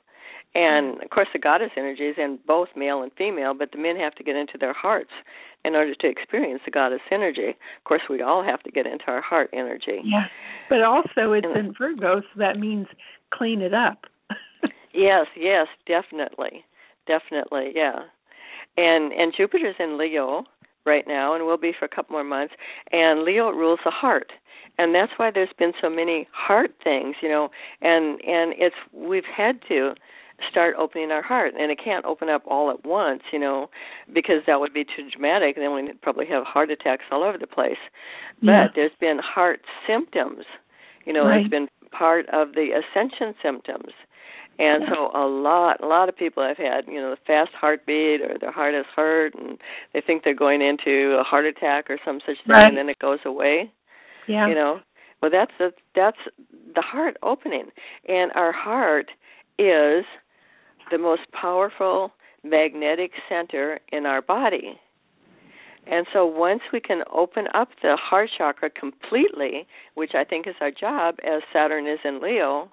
[0.54, 3.96] and of course the goddess energy is in both male and female but the men
[3.96, 5.10] have to get into their hearts
[5.64, 9.04] in order to experience the goddess energy of course we all have to get into
[9.08, 10.26] our heart energy Yeah.
[10.68, 12.86] But also it's And- in Virgo, so that means
[13.30, 14.06] clean it up.
[14.96, 16.64] Yes, yes, definitely,
[17.08, 17.98] definitely, yeah.
[18.76, 20.44] And and Jupiter's in Leo
[20.86, 22.54] right now, and will be for a couple more months.
[22.92, 24.30] And Leo rules the heart,
[24.78, 27.48] and that's why there's been so many heart things, you know.
[27.82, 29.94] And and it's we've had to
[30.50, 33.68] start opening our heart, and it can't open up all at once, you know,
[34.12, 35.56] because that would be too dramatic.
[35.56, 37.78] And then we'd probably have heart attacks all over the place.
[38.40, 38.68] But Yeah.
[38.74, 40.44] there's been heart symptoms,
[41.04, 41.26] you know.
[41.26, 41.40] Right.
[41.40, 43.92] It's been part of the ascension symptoms
[44.58, 48.20] and so a lot a lot of people have had you know the fast heartbeat
[48.20, 49.58] or their heart is hurt and
[49.92, 52.68] they think they're going into a heart attack or some such thing Right.
[52.68, 53.70] and then it goes away
[54.26, 54.46] Yeah.
[54.48, 54.80] you know
[55.22, 56.18] well that's the that's
[56.74, 57.70] the heart opening
[58.08, 59.10] and our heart
[59.58, 60.04] is
[60.90, 64.78] the most powerful magnetic center in our body.
[65.86, 70.54] And so once we can open up the heart chakra completely which i think is
[70.62, 72.70] our job as saturn is in leo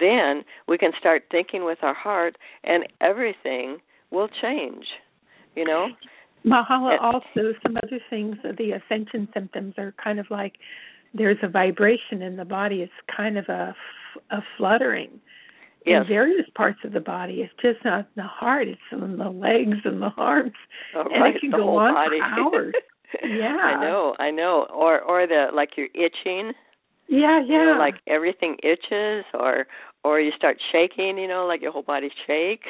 [0.00, 3.78] then we can start thinking with our heart and everything
[4.10, 4.86] will change
[5.58, 5.88] you know?
[6.46, 7.54] Mahala, And- also.
[7.62, 10.54] Some other things, the ascension symptoms are kind of like
[11.12, 12.82] there's a vibration in the body.
[12.82, 13.74] It's kind of a,
[14.30, 15.20] a fluttering
[15.88, 17.42] yes in various parts of the body.
[17.42, 20.52] It's just not in the heart, it's in the legs and the arms.
[20.94, 22.18] All and right, it can the go on body.
[22.18, 22.24] for
[22.56, 22.74] hours.
[23.24, 23.56] Yeah.
[23.56, 24.66] I know, I know.
[24.72, 26.52] Or or the like you're itching,
[27.08, 27.64] Yeah, you yeah.
[27.64, 29.66] know, like everything itches or
[30.04, 32.68] or you start shaking, you know, like your whole body shakes.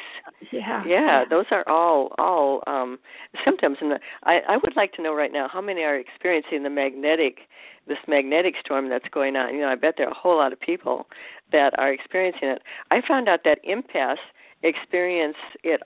[0.51, 0.83] yeah.
[0.87, 2.99] Yeah, those are all all um
[3.45, 6.63] symptoms and the, I I would like to know right now how many are experiencing
[6.63, 7.39] the magnetic
[7.87, 9.53] this magnetic storm that's going on.
[9.53, 11.07] You know, I bet there are a whole lot of people
[11.51, 12.61] that are experiencing it.
[12.91, 14.17] I found out that empaths
[14.63, 15.81] experience it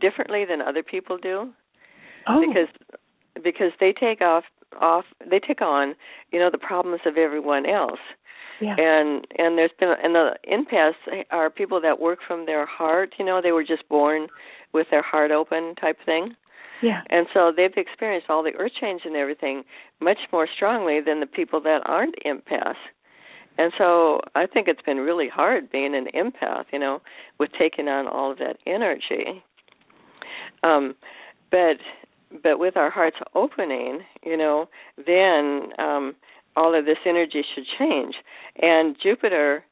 [0.00, 1.52] differently than other people do
[2.28, 2.68] oh, because
[3.42, 4.44] because they take off
[4.76, 5.94] off they take on
[6.32, 8.00] you know the problems of everyone else
[8.60, 8.74] yeah.
[8.78, 13.24] and and there's been and the empaths are people that work from their heart you
[13.24, 14.28] know they were just born
[14.72, 16.34] with their heart open type thing
[16.82, 17.00] yeah.
[17.10, 19.62] and so they've experienced all the earth change and everything
[20.00, 22.74] much more strongly than the people that aren't empaths
[23.58, 27.00] and so i think it's been really hard being an empath you know
[27.38, 29.42] with taking on all of that energy
[30.62, 30.94] um
[31.50, 31.76] but
[32.42, 34.68] but with our hearts opening you know
[35.06, 36.14] then um
[36.56, 38.14] all of this energy should change.
[38.60, 39.64] And jupiter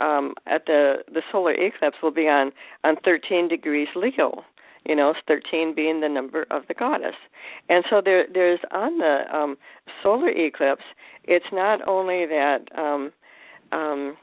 [0.00, 2.52] um at the the solar eclipse will be on
[2.84, 4.44] on 13 degrees leo
[4.86, 7.16] you know 13 being the number of the goddess.
[7.68, 9.56] And so there there's on the um
[10.02, 10.84] solar eclipse
[11.24, 13.12] it's not only that um
[13.72, 14.16] um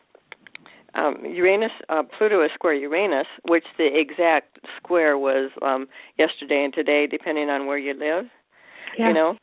[0.96, 6.74] um, Uranus, uh, Pluto is square Uranus, which the exact square was um, yesterday and
[6.74, 8.26] today, depending on where you live.
[8.98, 9.10] yeah.
[9.10, 9.38] You know,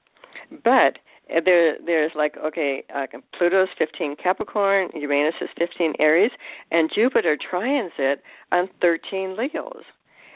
[0.64, 0.98] but
[1.34, 6.32] uh, there there's like okay, uh, Pluto's 15 Capricorn, Uranus is 15 Aries,
[6.70, 9.84] and Jupiter trines it on 13 Leos,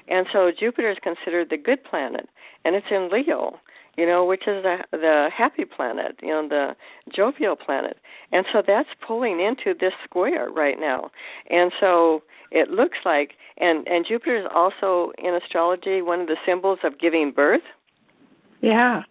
[0.08, 2.28] and so Jupiter is considered the good planet,
[2.64, 3.58] and it's in Leo
[3.96, 6.76] you know, which is the the happy planet, you know, the
[7.14, 7.98] jovial planet.
[8.32, 11.10] And so that's pulling into this square right now.
[11.50, 16.36] And so it looks like and and Jupiter is also in astrology one of the
[16.46, 17.62] symbols of giving birth.
[18.60, 19.02] Yeah.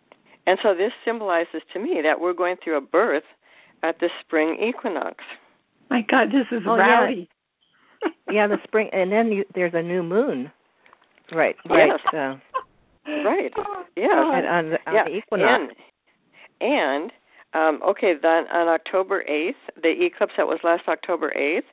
[0.48, 3.24] And so this symbolizes to me that we're going through a birth
[3.84, 5.24] at the spring equinox.
[5.90, 6.84] My God, this is Oh, yeah.
[7.02, 7.30] rowdy.
[8.32, 10.52] yeah, the spring, and then you, there's a new moon.
[11.32, 11.56] Right.
[11.68, 12.00] Yes.
[12.14, 12.34] Right.
[12.34, 12.38] Uh,
[13.08, 13.52] Right.
[13.98, 14.10] Yes.
[14.12, 15.04] and on the, on yeah.
[15.06, 15.74] the equinox.
[16.60, 17.12] And and
[17.54, 21.64] um okay, then on October 8th, the eclipse that was last October 8th,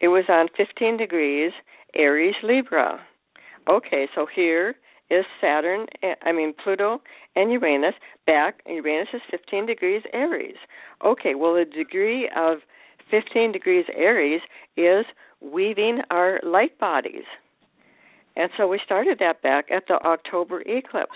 [0.00, 1.52] it was on 15 degrees
[1.94, 3.00] Aries Libra.
[3.68, 4.74] Okay, so here
[5.08, 7.00] is Saturn, eh, I mean Pluto
[7.36, 7.94] and Uranus
[8.26, 8.60] back.
[8.66, 10.56] Uranus is 15 degrees Aries.
[11.04, 12.58] Okay, well the degree of
[13.10, 14.40] 15 degrees Aries
[14.76, 15.04] is
[15.40, 17.24] weaving our light bodies.
[18.38, 21.10] And so we started that back at the October eclipse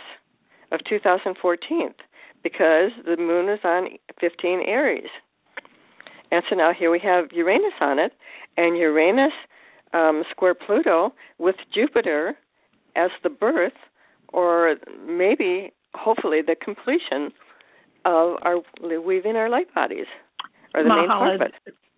[0.72, 1.94] of 2014
[2.42, 5.08] because the moon is on 15 Aries.
[6.32, 8.12] And so now here we have Uranus on it,
[8.56, 9.32] and Uranus
[9.94, 12.34] um, square Pluto with Jupiter
[12.96, 13.72] as the birth,
[14.32, 14.74] or
[15.06, 17.30] maybe, hopefully, the completion
[18.04, 18.56] of our
[18.98, 20.06] weaving our light bodies,
[20.74, 21.48] or the Mahala, main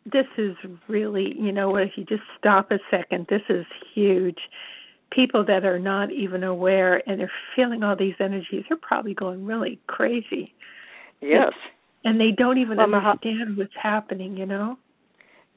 [0.04, 0.54] This is
[0.88, 4.38] really, you know, if you just stop a second, this is huge.
[5.14, 9.78] People that are not even aware and they're feeling all these energies—they're probably going really
[9.86, 10.52] crazy.
[11.20, 11.52] Yes.
[12.04, 14.76] And they don't even well, understand what's happening, you know?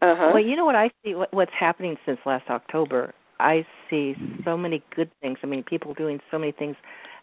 [0.01, 0.31] Uh-huh.
[0.33, 3.13] Well, you know what I see what's happening since last October.
[3.39, 4.15] I see
[4.45, 5.39] so many good things.
[5.43, 6.75] I mean, people doing so many things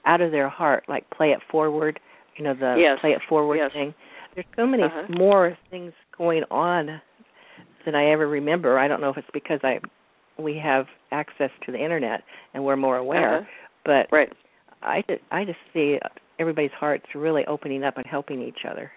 [0.05, 2.01] out of their heart, like play it forward.
[2.37, 2.99] You know, the yes.
[3.01, 3.71] play it forward yes.
[3.73, 3.95] thing.
[4.35, 5.07] There's so many uh-huh.
[5.17, 7.01] more things going on
[7.85, 8.79] than I ever remember.
[8.79, 9.79] I don't know if it's because I
[10.39, 13.47] we have access to the internet and we're more aware, uh-huh.
[13.85, 14.33] but right.
[14.83, 15.99] I just I just see
[16.39, 18.91] everybody's hearts really opening up and helping each other.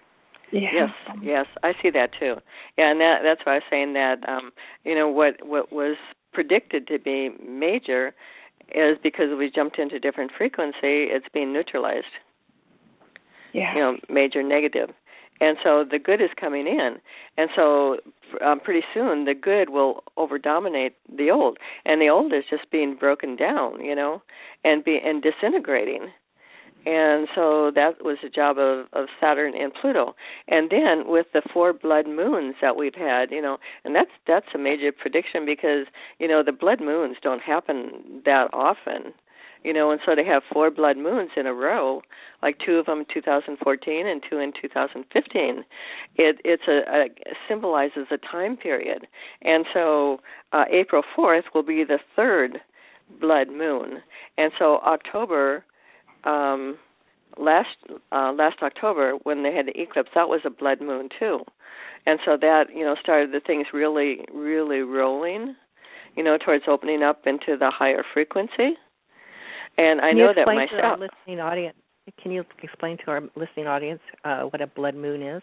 [0.50, 0.68] Yeah.
[0.72, 0.90] Yes,
[1.22, 2.36] yes, I see that too.
[2.78, 4.50] Yeah, and that that's why I was saying that um,
[4.84, 5.96] you know what what was
[6.32, 8.14] predicted to be major
[8.74, 12.06] is because we jumped into different frequency, it's being neutralized.
[13.52, 13.74] Yeah.
[13.74, 14.90] You know, major negative.
[15.40, 16.96] And so the good is coming in.
[17.36, 17.98] And so
[18.44, 21.58] um, pretty soon the good will overdominate the old.
[21.84, 24.22] And the old is just being broken down, you know,
[24.64, 26.10] and be and disintegrating
[26.86, 30.14] and so that was the job of, of Saturn and Pluto.
[30.46, 34.46] And then with the four blood moons that we've had, you know, and that's that's
[34.54, 35.86] a major prediction because
[36.18, 39.12] you know the blood moons don't happen that often,
[39.64, 42.02] you know, and so to have four blood moons in a row,
[42.42, 45.64] like two of them in 2014 and two in 2015,
[46.16, 47.08] it it's a, a
[47.48, 49.06] symbolizes a time period.
[49.42, 50.20] And so
[50.52, 52.60] uh, April 4th will be the third
[53.20, 54.02] blood moon,
[54.36, 55.64] and so October
[56.24, 56.78] um
[57.38, 57.68] last
[58.12, 61.40] uh last October when they had the eclipse that was a blood moon too.
[62.06, 65.56] And so that, you know, started the things really really rolling,
[66.16, 68.76] you know, towards opening up into the higher frequency.
[69.78, 70.80] And I Can know you that explain myself.
[70.80, 71.76] To our listening audience,
[72.20, 75.42] can you explain to our listening audience uh, what a blood moon is?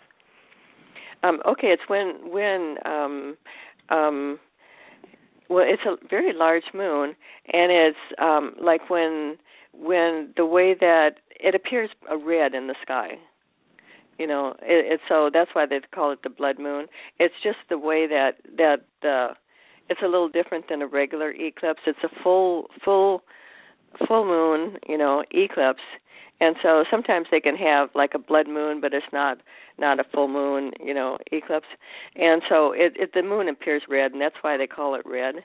[1.24, 3.38] Um, okay, it's when when um,
[3.90, 4.40] um,
[5.50, 7.16] well, it's a very large moon,
[7.54, 9.38] and it's um, like when
[9.74, 13.12] when the way that it appears a red in the sky.
[14.20, 16.88] You know, it, it's so that's why they call it the blood moon.
[17.20, 19.30] It's just the way that that the
[19.90, 21.82] it's a little different than a regular eclipse.
[21.88, 23.24] It's a full full
[24.08, 25.84] full moon, you know, eclipse.
[26.42, 29.38] And so sometimes they can have like a blood moon, but it's not
[29.78, 31.68] not a full moon, you know, eclipse.
[32.16, 35.36] And so it, it the moon appears red, and that's why they call it red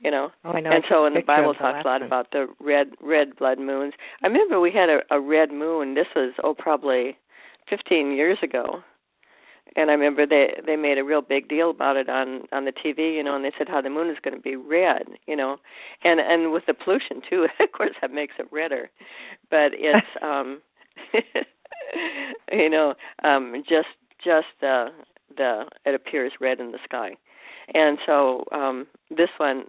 [0.00, 0.30] you know.
[0.44, 0.70] Oh, I know.
[0.70, 3.94] And I so, in the Bible talks a lot about the red red blood moons.
[4.22, 5.94] I remember we had a, a red moon.
[5.94, 7.16] This was oh probably
[7.68, 8.82] 15 years ago,
[9.78, 12.72] and I remember they they made a real big deal about it on on the
[12.72, 15.36] TV, you know, and they said how the moon is going to be red, you
[15.36, 15.58] know,
[16.02, 17.46] and and with the pollution too.
[17.60, 18.90] of course, that makes it redder,
[19.50, 20.60] but it's um,
[22.52, 23.88] you know, um, just
[24.22, 24.88] just the
[25.36, 27.10] the it appears red in the sky,
[27.72, 29.64] and so um, this one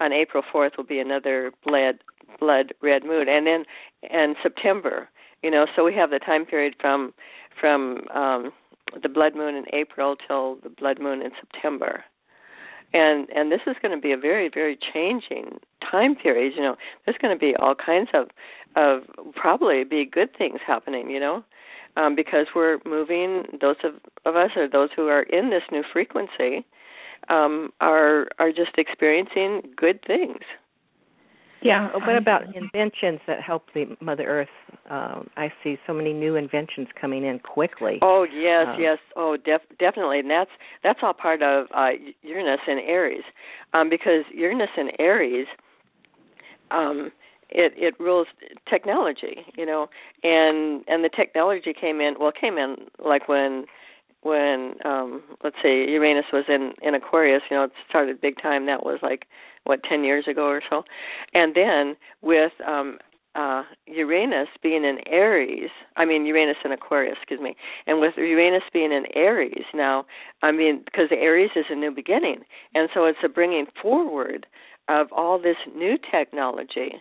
[0.00, 1.96] on April 4th will be another blood
[2.40, 3.64] blood red moon, and then
[4.10, 5.10] and September.
[5.42, 7.12] You know, so we have the time period from
[7.60, 8.52] from um,
[9.00, 12.04] the blood moon in April till the blood moon in September,
[12.92, 15.58] and and this is going to be a very very changing
[15.90, 16.54] time period.
[16.56, 18.28] You know, there's going to be all kinds of
[18.76, 19.02] of
[19.34, 21.10] probably be good things happening.
[21.10, 21.44] You know.
[21.94, 25.82] Um, because we're moving, those of, of us or those who are in this new
[25.92, 26.64] frequency,
[27.28, 30.40] um, are are just experiencing good things.
[31.62, 31.90] Yeah.
[31.92, 34.48] What about inventions that help the Mother Earth?
[34.90, 37.98] Um, I see so many new inventions coming in quickly.
[38.02, 38.98] Oh yes, Um, yes.
[39.16, 40.50] Oh, def- definitely, and that's
[40.82, 41.90] that's all part of uh,
[42.22, 43.24] Uranus and Aries,
[43.72, 45.46] um, because Uranus and Aries,
[46.70, 47.12] um,
[47.48, 48.26] it it rules
[48.68, 49.88] technology, you know,
[50.22, 52.14] and and the technology came in.
[52.18, 53.66] Well, it came in like when
[54.22, 58.66] when um let's say Uranus was in in Aquarius, you know, it started big time.
[58.66, 59.26] That was like
[59.64, 60.82] what 10 years ago or so.
[61.34, 62.98] And then with um
[63.34, 67.56] uh Uranus being in Aries, I mean Uranus in Aquarius, excuse me.
[67.86, 70.06] And with Uranus being in Aries now,
[70.42, 72.40] I mean because Aries is a new beginning.
[72.74, 74.46] And so it's a bringing forward
[74.88, 76.94] of all this new technology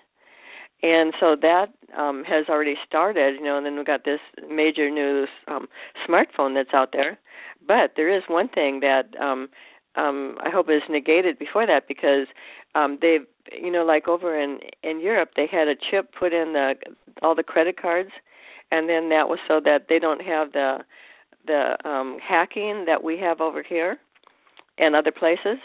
[0.84, 3.58] and so that um, has already started, you know.
[3.58, 5.68] And then we've got this major new um,
[6.08, 7.20] smartphone that's out there.
[7.66, 9.50] But there is one thing that um,
[9.96, 12.28] um, I hope is negated before that because
[12.76, 16.54] um, they've, you know, like over in in Europe, they had a chip put in
[16.54, 16.74] the
[17.22, 18.12] all the credit cards,
[18.72, 20.80] and then that was so that they don't have the
[21.46, 23.98] the um, hacking that we have over here
[24.78, 25.58] and other places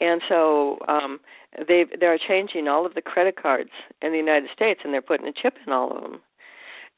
[0.00, 1.20] and so um
[1.68, 3.70] they they're changing all of the credit cards
[4.02, 6.20] in the United States and they're putting a chip in all of them.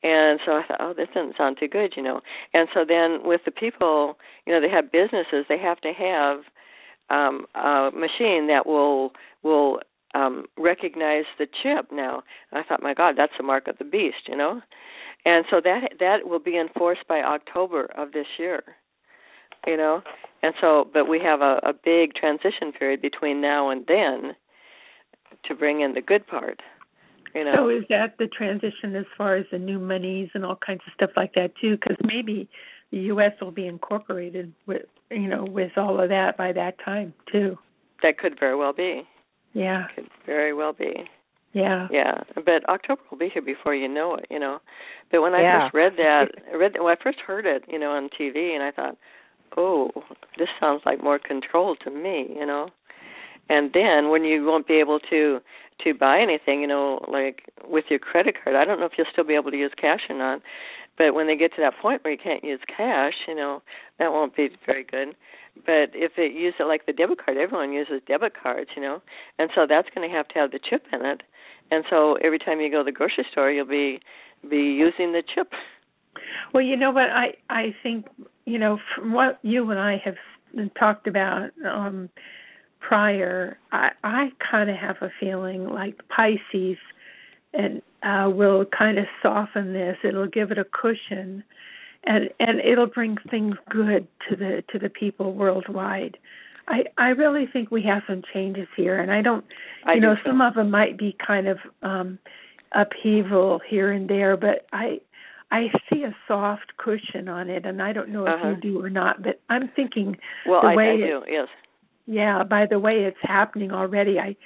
[0.03, 2.21] And so I thought, oh, this doesn't sound too good, you know.
[2.55, 6.41] And so then with the people, you know, they have businesses, they have to have
[7.11, 9.81] um a machine that will will
[10.15, 12.23] um recognize the chip now.
[12.53, 14.61] I thought, my God, that's the mark of the beast, you know.
[15.25, 18.63] And so that that will be enforced by October of this year.
[19.67, 20.03] You know,
[20.43, 24.37] and so but we have a, a big transition period between now and then
[25.45, 26.61] to bring in the good part.
[27.35, 27.55] You know.
[27.57, 30.93] So is that the transition as far as the new monies and all kinds of
[30.95, 31.77] stuff like that too?
[31.77, 32.49] Because maybe
[32.93, 33.33] the U.S.
[33.41, 37.57] will be incorporated with you know with all of that by that time too.
[38.03, 39.03] That could very well be.
[39.53, 39.87] Yeah.
[39.95, 41.09] Could very well be.
[41.53, 41.89] Yeah.
[41.91, 44.61] Yeah, but October will be here before you know it, you know.
[45.11, 45.63] But when I Yeah.
[45.63, 48.63] first read that, I read when I first heard it, you know, on TV, and
[48.63, 48.97] I thought,
[49.57, 49.91] oh,
[50.37, 52.69] this sounds like more control to me, you know.
[53.49, 55.41] And then when you won't be able to
[55.85, 59.07] to buy anything, you know, like with your credit card, I don't know if you'll
[59.13, 60.43] still be able to use cash or not.
[60.99, 63.63] But when they get to that point where you can't use cash, you know,
[63.99, 65.15] that won't be very good.
[65.65, 69.03] But if they use it like the debit card, everyone uses debit cards, you know,
[69.39, 71.23] and so that's going to have to have the chip in it.
[71.71, 74.01] And so every time you go to the grocery store, you'll be
[74.49, 75.51] be using the chip.
[76.53, 78.07] Well, you know what I I think
[78.45, 80.17] you know from what you and I have
[80.79, 82.09] talked about um
[82.81, 86.79] prior, I I kind of have a feeling like Pisces
[87.57, 89.97] and uh will kind of soften this.
[90.05, 91.43] It'll give it a cushion
[92.05, 96.17] and and it'll bring things good to the to the people worldwide.
[96.69, 99.45] I I really think we have some changes here and I don't
[99.85, 100.31] I you do know so.
[100.31, 102.19] some of them might be kind of um
[102.73, 105.01] upheaval here and there but I
[105.51, 108.49] I see a soft cushion on it and I don't know if Uh-huh.
[108.51, 111.23] you do or not but I'm thinking Well, the I, way I it- do.
[111.29, 111.49] Yes.
[112.07, 114.37] yeah by the way it's happening already I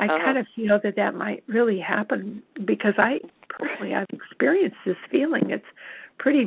[0.00, 0.24] I Uh-huh.
[0.26, 2.42] kind of feel that that might really happen
[2.72, 5.70] because I personally I've experienced this feeling it's
[6.18, 6.44] pretty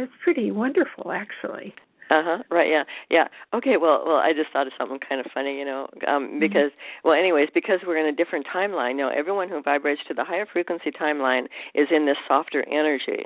[0.00, 1.74] it's pretty wonderful actually
[2.10, 2.38] Uh huh.
[2.58, 2.70] Right.
[2.76, 2.84] Yeah.
[3.16, 3.26] Yeah.
[3.58, 3.76] Okay.
[3.76, 3.98] Well.
[4.06, 4.16] Well.
[4.28, 5.54] I just thought of something kind of funny.
[5.60, 6.08] You know, Mm-hmm.
[6.14, 6.70] um, because
[7.04, 8.92] well, anyways, because we're in a different timeline.
[8.98, 13.22] You know, everyone who vibrates to the higher frequency timeline is in this softer energy,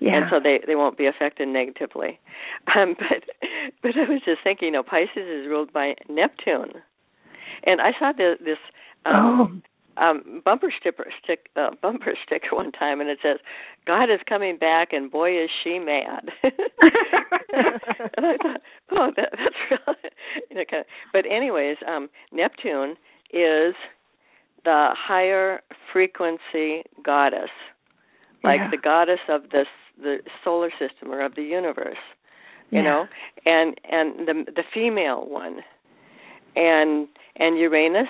[0.00, 2.12] yeah and so they they won't be affected negatively.
[2.76, 3.22] Um, but
[3.82, 4.66] but I was just thinking.
[4.68, 6.72] You know, Pisces is ruled by Neptune,
[7.64, 8.58] and I saw the, this.
[9.04, 9.62] Um,
[9.98, 13.38] um bumper sticker stick uh, bumper sticker one time and it says
[13.86, 18.60] god is coming back and boy is she mad and i thought
[18.92, 19.96] oh that that's real
[20.50, 22.92] you know kind of, but anyways um neptune
[23.34, 23.74] is
[24.64, 25.60] the higher
[25.92, 27.50] frequency goddess
[28.44, 28.70] like Yeah.
[28.70, 29.66] the goddess of this
[30.02, 31.98] the solar system or of the universe
[32.70, 32.84] you Yeah.
[32.84, 33.06] know
[33.44, 35.58] and and the the female one
[36.56, 38.08] and and uranus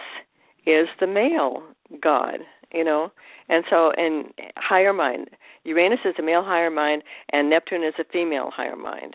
[0.67, 1.63] is the male
[2.03, 2.39] god
[2.75, 3.13] you know?
[3.49, 5.29] And so and higher mind
[5.65, 9.15] uranus is a male higher mind and neptune is a female higher mind.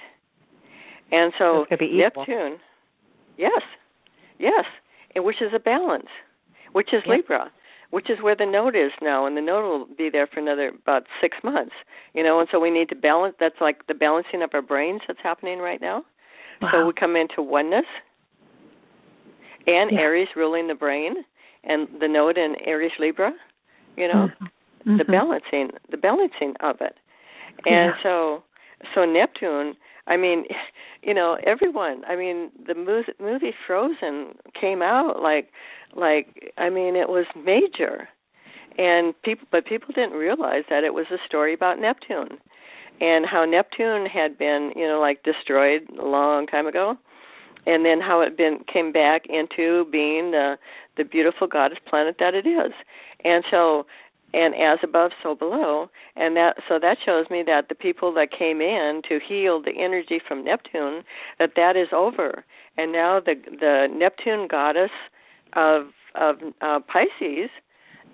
[1.11, 2.23] And so That's gonna be equal.
[2.25, 2.59] neptune
[3.37, 3.61] yes
[4.39, 4.65] yes
[5.15, 6.09] and which is a balance
[6.73, 7.17] which is Yep.
[7.17, 7.51] libra
[7.89, 10.69] which is where the node is now and the node will be there for another
[10.69, 11.73] about six months
[12.13, 12.39] you know?
[12.39, 15.59] And so we need to balance that's like the balancing of our brains that's happening
[15.59, 16.03] right now.
[16.71, 17.85] So we come into oneness
[19.67, 19.99] and Yeah.
[19.99, 21.23] aries ruling the brain
[21.63, 23.33] and the node in aries libra
[23.95, 24.29] you know
[24.85, 24.97] Mhm.
[24.97, 25.11] the Mhm.
[25.11, 26.95] balancing the balancing of it
[27.65, 28.03] and Yeah.
[28.03, 28.43] so
[28.95, 29.75] so neptune
[30.07, 30.45] i mean
[31.03, 35.51] you know everyone i mean the movie, movie frozen came out like
[35.95, 38.07] like i mean it was major
[38.77, 42.37] and people but people didn't realize that it was a story about neptune
[42.99, 46.97] and how neptune had been you know like destroyed a long time ago
[47.67, 50.57] and then how it been came back into being the
[50.95, 52.71] the beautiful goddess planet that it is.
[53.23, 53.85] And so
[54.33, 55.89] and as above so below.
[56.15, 59.73] And that so that shows me that the people that came in to heal the
[59.77, 61.03] energy from neptune
[61.39, 62.43] that that is over.
[62.77, 64.91] And now the the neptune goddess
[65.53, 67.49] of of uh, pisces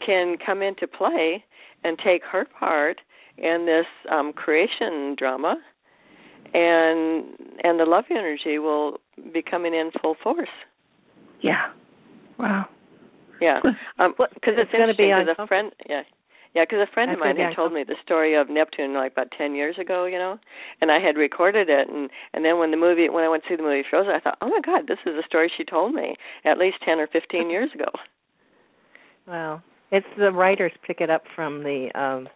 [0.05, 1.45] can come into play
[1.83, 3.01] and take her part
[3.37, 5.57] in this um creation drama
[6.53, 7.25] and
[7.63, 8.99] and the love energy will
[9.33, 10.49] be coming in full force.
[11.41, 11.71] Yeah.
[12.39, 12.65] Wow.
[13.41, 13.59] Yeah.
[13.99, 16.03] Um because it's it's, gonna be interesting 'cause a friend yeah.
[16.53, 19.11] Yeah because a friend That's of mine had told me the story of neptune like
[19.13, 20.39] about ten years ago you know?
[20.81, 23.49] And i had recorded it and and then when the movie when i went to
[23.49, 25.93] see the movie frozen i thought oh my god this is a story she told
[25.93, 26.15] me
[26.45, 27.89] at least ten or fifteen years ago.
[29.25, 29.61] Wow.
[29.91, 32.27] It's the writers pick it up from the um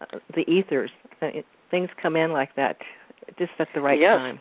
[0.00, 0.90] uh, the ethers.
[1.20, 2.76] Uh, It, things come in like that
[3.38, 4.18] just at the right Yes.
[4.18, 4.40] time.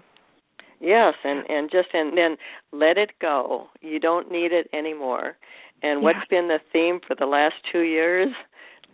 [0.80, 2.38] Yes, and and just and then
[2.72, 3.70] let it go.
[3.82, 5.38] You don't need it anymore.
[5.82, 8.30] And what's been the theme for the last 2 years?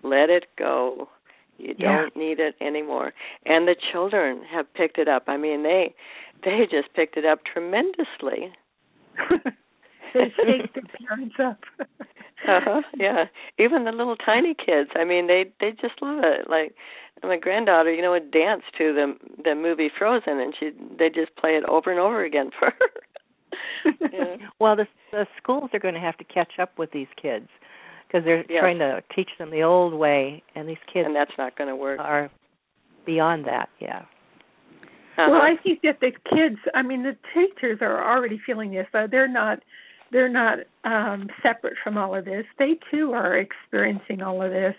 [0.03, 1.09] Let it go.
[1.57, 2.21] You don't yeah.
[2.21, 3.13] need it anymore.
[3.45, 5.23] And the children have picked it up.
[5.27, 5.95] I mean, they
[6.43, 8.53] they just picked it up tremendously.
[10.16, 11.59] they shake their parents up.
[12.47, 12.82] uh-huh.
[12.97, 13.26] Yeah.
[13.59, 14.89] Even the little tiny kids.
[14.95, 16.49] I mean, they they just love it.
[16.49, 16.76] Like
[17.24, 19.13] my granddaughter, you know, would dance to the
[19.43, 23.91] the movie Frozen, and she they just play it over and over again for her.
[24.11, 24.47] yeah.
[24.59, 27.47] Well, the the schools are going to have to catch up with these kids
[28.07, 28.61] because they're yes.
[28.61, 31.76] trying to teach them the old way, and these kids and that's not going to
[31.76, 31.99] work.
[31.99, 32.30] Are
[33.05, 34.03] beyond that, yeah.
[35.18, 35.28] Uh-huh.
[35.32, 38.88] Well, I think that the kids, I mean, the teachers are already feeling this.
[38.93, 39.59] Uh, they're not
[40.12, 42.45] they're not um separate from all of this.
[42.58, 44.76] They too are experiencing all of this.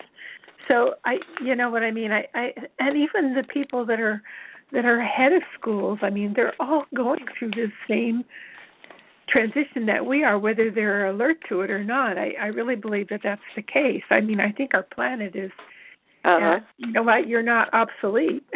[0.67, 2.11] So I you know what I mean?
[2.11, 4.21] I I and even the people that are
[4.73, 8.23] that are ahead of schools, I mean, they're all going through this same
[9.29, 12.17] transition that we are, whether they're alert to it or not.
[12.17, 14.03] I, I really believe that that's the case.
[14.09, 15.51] I mean, I think our planet is,
[16.25, 16.57] uh-huh.
[16.57, 18.45] uh, you know what, you're not obsolete.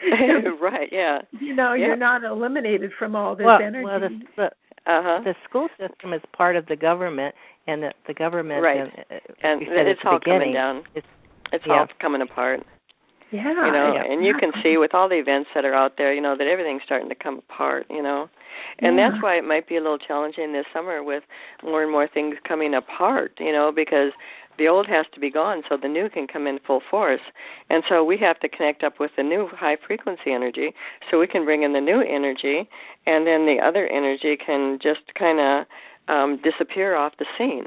[0.60, 1.18] right, yeah.
[1.40, 1.86] You know, yeah.
[1.86, 3.84] you're not eliminated from all this well, energy.
[3.84, 4.50] Well, the, the,
[4.88, 5.20] uh-huh.
[5.22, 7.34] the school system is part of the government,
[7.66, 8.80] and the, the government, right.
[8.80, 10.82] and, and it's all coming down.
[10.94, 11.06] It's,
[11.52, 11.80] it's yeah.
[11.80, 12.60] all coming apart.
[13.30, 13.50] Yeah.
[13.50, 14.10] You know, yeah.
[14.10, 16.46] and you can see with all the events that are out there, you know, that
[16.46, 18.30] everything's starting to come apart, you know.
[18.78, 19.10] And yeah.
[19.10, 21.24] that's why it might be a little challenging this summer with
[21.62, 24.12] more and more things coming apart, you know, because
[24.58, 27.20] the old has to be gone so the new can come in full force.
[27.70, 30.72] And so we have to connect up with the new high frequency energy
[31.10, 32.68] so we can bring in the new energy
[33.06, 35.66] and then the other energy can just kind of
[36.08, 37.66] um disappear off the scene.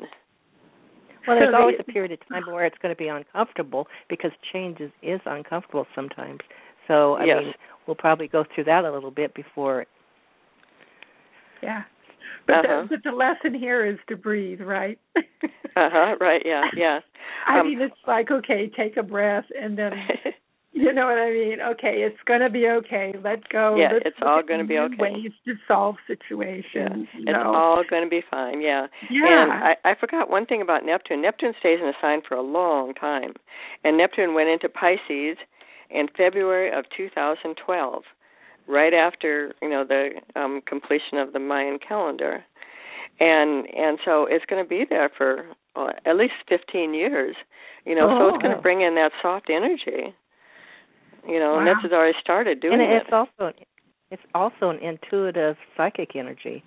[1.28, 4.80] Well, there's always a period of time where it's going to be uncomfortable because change
[4.80, 6.40] is, is uncomfortable sometimes.
[6.88, 7.38] So, I Yes.
[7.38, 7.54] mean,
[7.86, 9.86] we'll probably go through that a little bit before.
[11.62, 11.84] Yeah.
[12.48, 12.82] But, Uh-huh.
[12.90, 15.00] the, but the lesson here is to breathe, right?
[15.74, 17.00] Uh-huh, right, yeah, yeah.
[17.48, 19.94] I Um, mean, it's like, okay, take a breath and then,
[20.74, 21.60] you know what I mean?
[21.62, 23.14] Okay, it's going to be okay.
[23.24, 23.78] Let go.
[23.78, 24.96] Yeah, Let's it's all gonna be okay.
[25.00, 27.08] Ways to solve situations.
[27.14, 27.56] you It's know.
[27.56, 28.88] all going to be fine, yeah.
[29.10, 29.44] yeah.
[29.44, 31.22] And I, I forgot one thing about Neptune.
[31.22, 33.32] Neptune stays in a sign for a long time.
[33.86, 35.38] And Neptune went into Pisces
[35.90, 38.04] in February of 2012,
[38.68, 42.44] right after, you know, the um completion of the Mayan calendar.
[43.20, 45.46] And and so it's going to be there for
[45.76, 47.36] uh, at least 15 years.
[47.86, 48.58] You know, so it's going Oh.
[48.58, 50.14] to bring in that soft energy.
[51.28, 51.76] You know, and Wow.
[51.82, 53.04] that's already started doing and it.
[53.04, 53.54] it's also
[54.10, 56.64] it's also an intuitive psychic energy.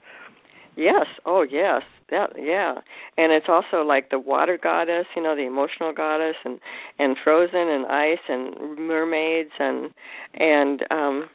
[0.77, 1.07] Yes.
[1.25, 1.83] Oh, yes.
[2.11, 2.75] That yeah.
[3.17, 6.59] And it's also like the water goddess, you know, the emotional goddess and
[6.99, 9.91] and frozen and ice and mermaids and
[10.35, 11.29] and um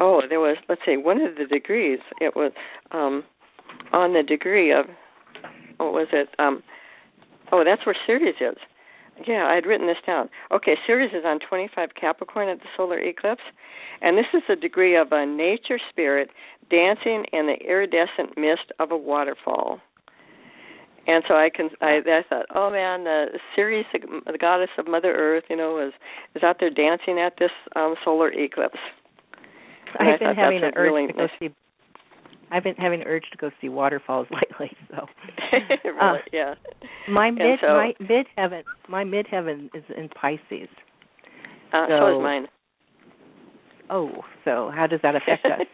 [0.00, 2.52] oh, there was let's see, one of the degrees it was
[2.90, 3.24] um
[3.92, 4.86] on the degree of
[5.76, 6.28] what was it?
[6.38, 6.62] Um
[7.52, 8.58] oh, that's where Ceres is.
[9.26, 10.30] Yeah, I had written this down.
[10.50, 13.42] Okay, Ceres is on 25 Capricorn at the solar eclipse,
[14.00, 16.30] and this is the degree of a nature spirit
[16.70, 19.80] dancing in the iridescent mist of a waterfall.
[21.06, 25.12] And so I can I, I thought, oh man, the Ceres, the goddess of Mother
[25.14, 25.92] Earth, you know, is
[26.34, 28.78] is out there dancing at this um solar eclipse.
[29.98, 31.54] I've been having an urge to go see.
[32.52, 34.76] I've been having an urge to go see waterfalls lately.
[34.90, 35.06] So
[35.84, 36.54] really, Uh, yeah.
[37.08, 40.68] my mid so- my mid heaven my mid heaven is in Pisces.
[41.72, 42.46] Uh, so, is mine.
[43.88, 44.10] Oh,
[44.44, 45.66] so how does that affect us?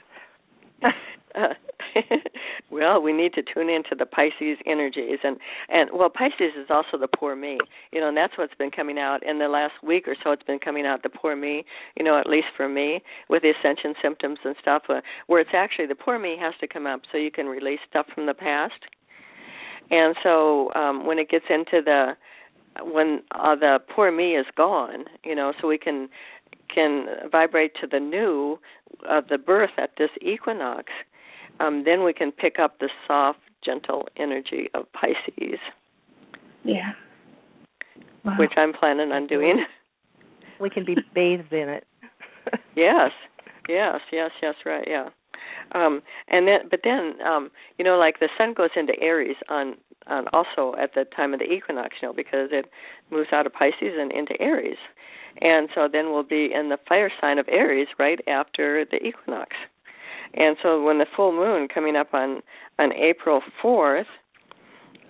[1.36, 1.54] Uh,
[2.70, 5.36] well, we need to tune into the Pisces energies, and
[5.68, 7.58] and well, Pisces is also the poor me,
[7.92, 10.32] you know, and that's what's been coming out in the last week or so.
[10.32, 11.64] It's been coming out the poor me,
[11.96, 15.50] you know, at least for me with the ascension symptoms and stuff, uh, where it's
[15.54, 18.34] actually the poor me has to come up so you can release stuff from the
[18.34, 18.80] past,
[19.90, 22.16] and so um when it gets into the
[22.82, 26.08] when uh, the poor me is gone, you know, so we can
[26.74, 28.58] can vibrate to the new
[29.08, 30.92] of the birth at this equinox,
[31.60, 35.58] um, then we can pick up the soft, gentle energy of Pisces,
[36.64, 36.92] yeah.
[38.24, 38.36] Wow.
[38.38, 39.64] which I'm planning on doing.
[40.60, 41.86] we can be bathed in it.
[42.76, 43.10] yes,
[43.68, 45.08] yes, yes, yes, right, yeah.
[45.72, 49.74] Um, and then, but then, um, you know, like the sun goes into Aries on,
[50.06, 52.66] on also at the time of the equinox, you know, because it
[53.10, 54.78] moves out of Pisces and into Aries,
[55.40, 59.56] and so then we'll be in the fire sign of Aries right after the equinox.
[60.34, 62.42] And so when the full moon coming up on
[62.78, 64.06] on April 4th,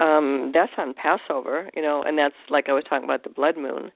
[0.00, 3.56] um that's on Passover, you know, and that's like I was talking about the blood
[3.56, 3.90] moon.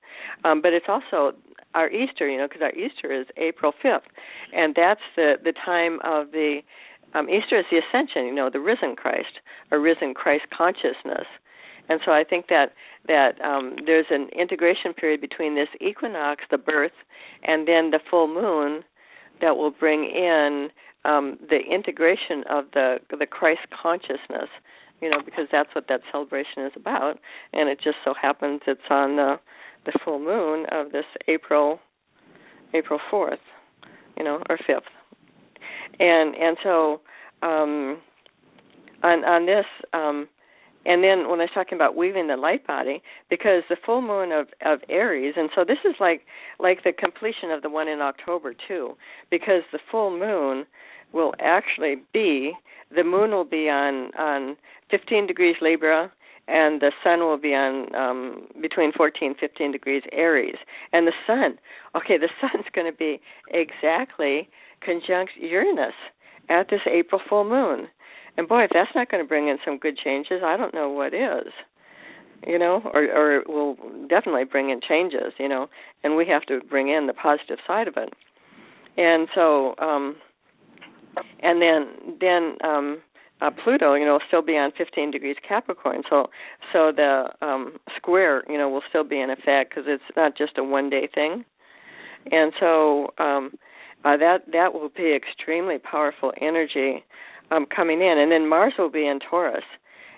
[0.45, 1.37] Um but it's also
[1.75, 4.09] our Easter, you know, because our Easter is April 5th,
[4.53, 6.61] and that's the the time of the
[7.15, 9.41] um, Easter is the ascension, you know, the risen Christ
[9.71, 11.27] or risen Christ consciousness.
[11.89, 12.73] And so I think that
[13.09, 16.93] that um, there's an integration period between this equinox, the birth,
[17.43, 18.85] and then the full moon
[19.41, 20.69] that will bring in
[21.05, 24.51] um, the integration of the the Christ consciousness.
[25.01, 27.19] You know, because that's what that celebration is about,
[27.55, 29.41] and it just so happens it's on the
[29.87, 31.81] the full moon of this April
[32.75, 33.41] April fourth,
[34.19, 34.85] you know, or fifth
[35.99, 37.01] and and so
[37.43, 37.99] um,
[39.03, 40.29] on on this um,
[40.87, 44.33] and then when I was talking about weaving the light body, because the full moon
[44.33, 46.23] of of Aries, and so this is like
[46.59, 48.97] like the completion of the one in October too,
[49.31, 50.67] because the full moon
[51.13, 52.53] will actually be
[52.95, 54.57] the moon will be on on
[54.91, 56.11] 15 degrees Libra,
[56.49, 60.57] and the sun will be on um between 14 15 degrees Aries,
[60.93, 61.59] and the sun,
[61.97, 64.49] okay, the sun's going to be exactly
[64.85, 65.95] conjunct Uranus
[66.49, 67.89] at this April full moon.
[68.37, 70.89] And boy, if that's not going to bring in some good changes, I don't know
[70.89, 71.53] what is.
[72.47, 73.77] You know, or or it will
[74.09, 75.69] definitely bring in changes, you know,
[76.03, 78.15] and we have to bring in the positive side of it.
[78.97, 80.17] And so um
[81.41, 82.99] and then then um
[83.43, 86.03] uh, Pluto, you know, will still be on 15 degrees Capricorn.
[86.11, 86.29] So,
[86.75, 90.59] so the um, square, you know, will still be in effect because it's not just
[90.59, 91.47] a one-day thing.
[92.31, 93.53] And so, um,
[94.05, 97.05] uh, that that will be extremely powerful energy
[97.51, 99.65] um, coming in, and then Mars will be in Taurus,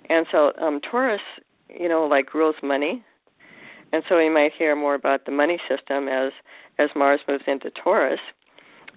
[0.08, 1.20] and so um, Taurus,
[1.68, 3.02] you know, like rules money,
[3.92, 6.32] and so you might hear more about the money system as
[6.78, 8.20] as Mars moves into Taurus,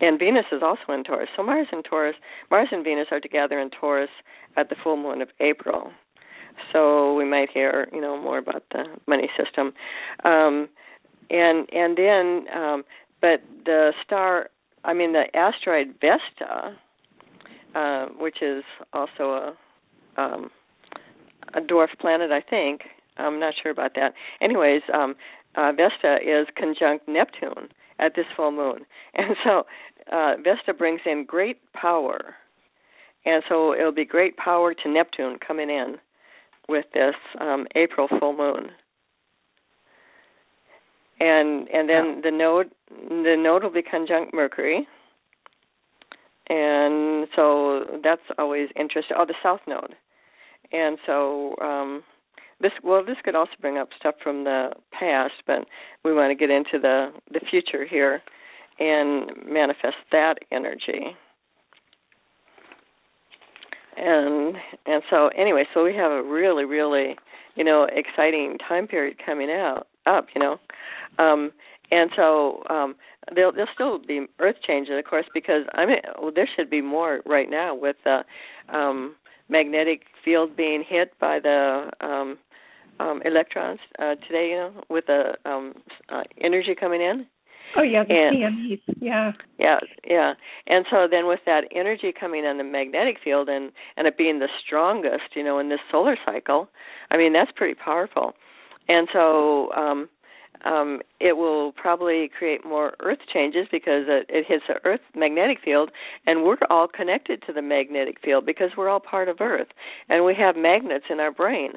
[0.02, 1.30] and Venus is also in Taurus.
[1.36, 2.16] So Mars and Taurus,
[2.52, 4.10] Mars and Venus are together in Taurus
[4.58, 5.92] at the full moon of April.
[6.72, 9.74] So we might hear, you know, more about the money system,
[10.24, 10.70] um,
[11.30, 12.84] and and then, um,
[13.22, 14.50] but the star
[14.86, 16.78] I mean, the asteroid Vesta,
[17.74, 19.56] uh, which is also
[20.18, 20.50] a um,
[21.54, 22.84] a dwarf planet, I think.
[23.18, 24.14] I'm not sure about that.
[24.42, 25.16] Anyways, um,
[25.56, 27.70] uh, Vesta is conjunct Neptune
[28.00, 29.64] at this full moon, and so
[30.12, 32.36] uh, Vesta brings in great power,
[33.26, 35.96] and so it'll be great power to Neptune coming in
[36.68, 38.70] with this um, April full moon.
[41.20, 44.86] And and then the node the node will be conjunct Mercury,
[46.50, 49.16] and so that's always interesting.
[49.18, 49.96] Oh, the south node,
[50.74, 52.04] and so um,
[52.62, 55.66] this well this could also bring up stuff from the past, but
[56.04, 58.22] we want to get into the the future here
[58.80, 61.16] and manifest that energy.
[63.98, 67.16] And and so anyway, so we have a really really
[67.56, 70.60] you know exciting time period coming out up, you know.
[71.18, 71.52] Um,
[71.92, 72.96] and so um,
[73.34, 76.82] there'll there'll still be earth changes, of course, because I mean well, there should be
[76.82, 78.24] more right now with the
[78.74, 79.16] um,
[79.50, 82.38] magnetic field being hit by the um,
[83.00, 84.50] um, electrons uh, today.
[84.52, 85.74] You know, with the um,
[86.10, 87.26] uh, energy coming in.
[87.78, 88.38] Oh yeah, the and,
[89.02, 89.32] Yeah.
[89.60, 90.34] Yeah, yeah.
[90.68, 94.40] And so then with that energy coming on the magnetic field and and it being
[94.40, 96.70] the strongest, you know, in this solar cycle,
[97.12, 98.34] I mean that's pretty powerful.
[98.88, 100.10] And so um
[100.64, 105.60] um, it will probably create more earth changes because it, it hits the earth magnetic
[105.64, 105.92] field
[106.26, 109.68] and we're all connected to the magnetic field because we're all part of earth
[110.10, 111.74] and we have magnets in our brain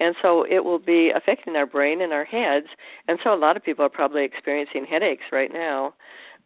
[0.00, 2.66] and so it will be affecting our brain and our heads
[3.06, 5.94] and so a lot of people are probably experiencing headaches right now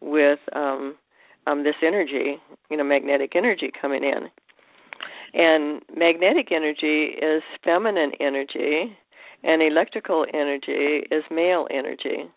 [0.01, 0.95] with um
[1.47, 2.37] um this energy
[2.69, 4.29] you know magnetic energy coming in
[5.33, 8.95] and magnetic energy is feminine energy
[9.43, 12.29] and electrical energy is male energy.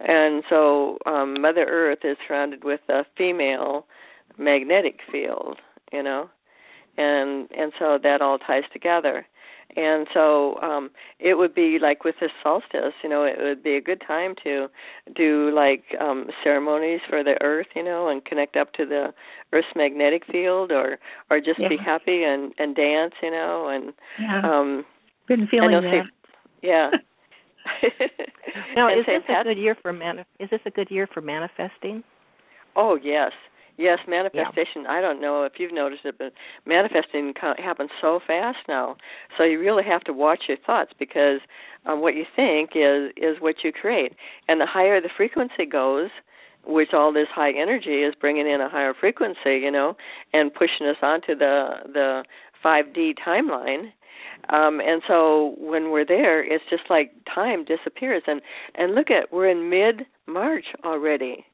[0.00, 3.86] And so um, Mother Earth is surrounded with a female
[4.38, 5.58] magnetic field,
[5.92, 6.30] you know,
[6.96, 9.26] and and so that all ties together.
[9.76, 13.76] And so um it would be like with this solstice, you know, it would be
[13.76, 14.68] a good time to
[15.14, 19.12] do like um ceremonies for the earth, you know, and connect up to the
[19.52, 20.98] earth's magnetic field or
[21.30, 21.68] or just yeah.
[21.68, 24.40] be happy and and dance, you know, and yeah.
[24.42, 24.84] um
[25.26, 26.04] been feeling that.
[26.62, 26.90] Yeah.
[28.76, 32.02] now, is this a good year for mani- Is this a good year for manifesting?
[32.76, 33.32] Oh yes,
[33.78, 33.98] yes.
[34.08, 34.82] Manifestation.
[34.84, 34.90] Yeah.
[34.92, 36.32] I don't know if you've noticed it, but
[36.66, 38.96] manifesting happens so fast now.
[39.36, 41.40] So you really have to watch your thoughts because
[41.86, 44.12] um, what you think is is what you create,
[44.48, 46.10] and the higher the frequency goes,
[46.66, 49.96] which all this high energy is bringing in a higher frequency, you know,
[50.32, 52.24] and pushing us onto the the
[52.64, 53.92] 5D timeline
[54.50, 58.22] Um, and so when we're there, it's just like time disappears.
[58.26, 58.40] And
[58.74, 61.44] and look at we're in mid March already.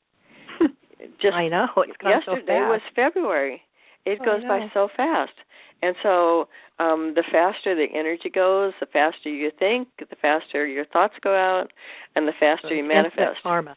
[1.20, 3.62] Just I know it's yesterday so was February.
[4.04, 5.32] It oh, goes by so fast.
[5.82, 10.84] And so um the faster the energy goes, the faster you think, the faster your
[10.86, 11.68] thoughts go out,
[12.14, 13.42] and the faster so you manifest.
[13.42, 13.76] Karma.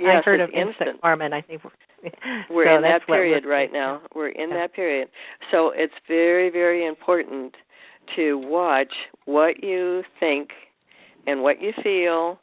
[0.00, 0.68] Yes, I heard of instant.
[0.68, 2.10] instant karma, and I think we're,
[2.50, 4.02] we're so in that period right now.
[4.14, 5.08] We're in that period.
[5.50, 7.56] So it's very, very important
[8.16, 8.92] to watch
[9.24, 10.50] what you think
[11.26, 12.38] and what you feel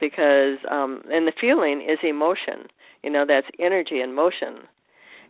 [0.00, 2.68] because um and the feeling is emotion.
[3.02, 4.68] You know, that's energy and motion.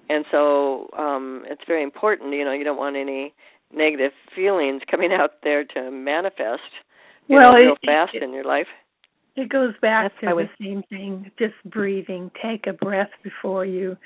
[0.09, 3.35] And so um it's very important, you know, you don't want any
[3.75, 6.63] negative feelings coming out there to manifest
[7.29, 8.67] you well, know, real it, fast it, in your life.
[9.37, 10.47] It goes back That's to the was...
[10.61, 12.31] same thing, just breathing.
[12.43, 13.97] Take a breath before you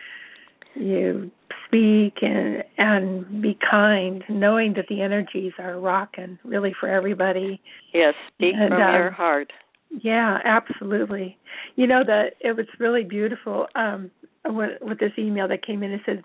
[0.75, 1.31] you
[1.67, 7.61] speak and and be kind, knowing that the energies are rocking really for everybody.
[7.93, 9.53] Yes, speak and, from um, your heart.
[9.91, 11.39] Yeah, absolutely.
[11.77, 13.67] You know that it was really beautiful.
[13.75, 14.11] Um,
[14.49, 16.19] with, with this email that came in, it says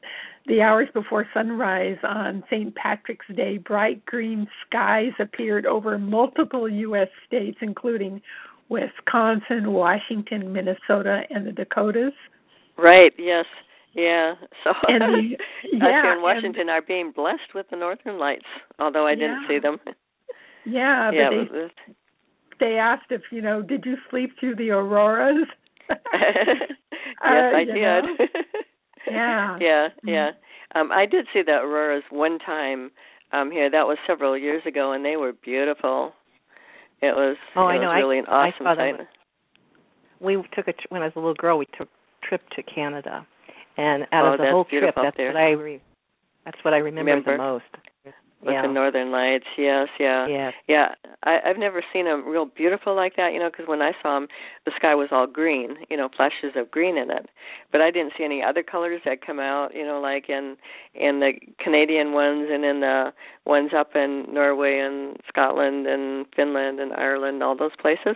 [0.45, 2.75] the hours before sunrise on St.
[2.75, 7.07] Patrick's Day, bright green skies appeared over multiple U.S.
[7.27, 8.21] states, including
[8.69, 12.13] Wisconsin, Washington, Minnesota, and the Dakotas.
[12.77, 13.13] Right.
[13.17, 13.45] Yes.
[13.93, 14.35] Yeah.
[14.63, 15.37] So and the,
[15.73, 18.45] yeah, us here in Washington are being blessed with the northern lights,
[18.79, 19.47] although I didn't yeah.
[19.47, 19.77] see them.
[20.65, 21.93] Yeah, yeah, but they,
[22.61, 25.45] they asked if you know, did you sleep through the auroras?
[25.89, 26.47] yes,
[27.23, 27.75] uh, I did.
[29.11, 29.57] yeah.
[29.59, 30.29] Yeah, yeah.
[30.75, 32.91] Um I did see the auroras one time
[33.33, 33.69] um here.
[33.69, 36.13] That was several years ago and they were beautiful.
[37.01, 37.89] It was Oh, it I know.
[37.89, 38.97] was really I, an awesome I saw sight.
[38.97, 39.07] them.
[40.21, 41.57] We took a when I was a little girl.
[41.57, 43.25] We took a trip to Canada,
[43.77, 45.33] and out Oh, of the whole trip, that's there.
[45.33, 45.81] what I re-
[46.45, 47.31] that's what I remember, Remember?
[47.33, 47.80] the most.
[48.43, 48.63] With yeah.
[48.63, 50.51] the northern lights, yes, yeah, yeah.
[50.67, 50.87] yeah.
[51.23, 54.19] I, I've never seen them real beautiful like that, you know, because when I saw
[54.19, 54.27] them,
[54.65, 57.29] the sky was all green, you know, flashes of green in it.
[57.71, 60.57] But I didn't see any other colors that come out, you know, like in
[60.95, 61.33] in the
[61.63, 63.13] Canadian ones and in the
[63.45, 68.15] ones up in Norway and Scotland and Finland and Ireland, and all those places.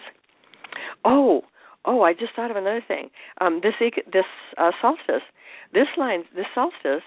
[1.03, 1.43] Oh,
[1.85, 3.11] oh, I just thought of another thing.
[3.41, 3.75] Um, this
[4.11, 4.25] this
[4.57, 5.23] uh, solstice,
[5.71, 7.03] this line, this solstice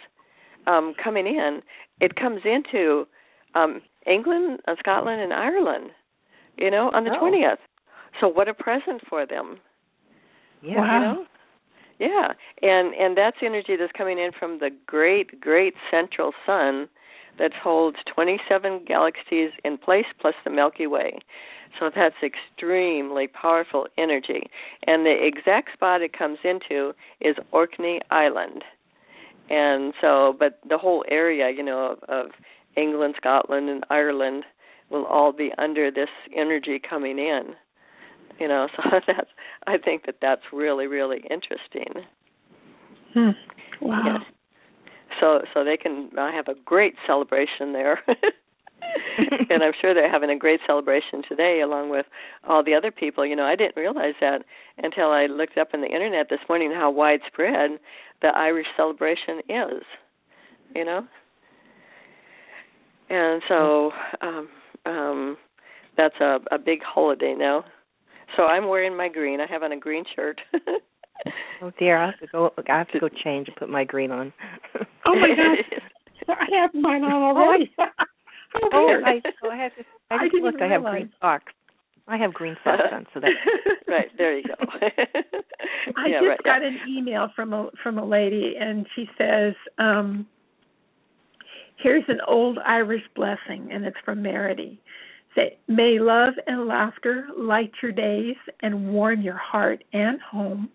[0.66, 1.62] um, coming in,
[2.00, 3.06] it comes into
[3.54, 5.90] um, England, uh, Scotland, and Ireland.
[6.56, 7.18] You know, on the Oh.
[7.20, 7.60] twentieth.
[8.20, 9.60] So what a present for them.
[10.62, 10.78] Yeah.
[10.80, 10.94] Wow.
[10.94, 11.26] You know?
[12.00, 12.32] Yeah,
[12.62, 16.88] and and that's energy that's coming in from the great, great central sun
[17.38, 21.18] that holds 27 galaxies in place plus the Milky Way.
[21.78, 24.42] So that's extremely powerful energy.
[24.86, 28.64] And the exact spot it comes into is Orkney Island.
[29.50, 32.30] And so, but the whole area, you know, of, of
[32.76, 34.44] England, Scotland, and Ireland
[34.90, 37.54] will all be under this energy coming in.
[38.38, 39.30] You know, so that's
[39.66, 42.04] I think that that's really really interesting.
[43.14, 43.30] Hmm.
[43.80, 44.02] Wow.
[44.06, 44.18] Yeah.
[45.20, 48.00] So so they can uh, have a great celebration there.
[49.50, 52.06] and I'm sure they're having a great celebration today along with
[52.48, 53.26] all the other people.
[53.26, 54.42] You know, I didn't realize that
[54.78, 57.78] until I looked up on the internet this morning how widespread
[58.22, 59.82] the Irish celebration is.
[60.74, 61.06] You know?
[63.10, 64.48] And so um
[64.86, 65.36] um
[65.96, 67.64] that's a a big holiday now.
[68.36, 69.40] So I'm wearing my green.
[69.40, 70.40] I have on a green shirt.
[71.60, 72.50] Oh dear, I have to go.
[72.68, 74.32] I have to go change and put my green on.
[75.04, 75.80] Oh my gosh.
[76.28, 77.72] I have mine on already.
[78.52, 79.00] How oh.
[79.04, 79.84] I, oh, I have to.
[80.10, 80.62] I I didn't looked.
[80.62, 81.52] I have green socks.
[82.06, 83.30] I have green socks on, so that.
[83.88, 84.54] right there you go.
[85.96, 86.68] I yeah, just right, got yeah.
[86.68, 90.26] an email from a from a lady, and she says, um,
[91.76, 94.78] "Here's an old Irish blessing, and it's from Meredy.
[95.34, 100.70] Say, may love and laughter light your days and warm your heart and home.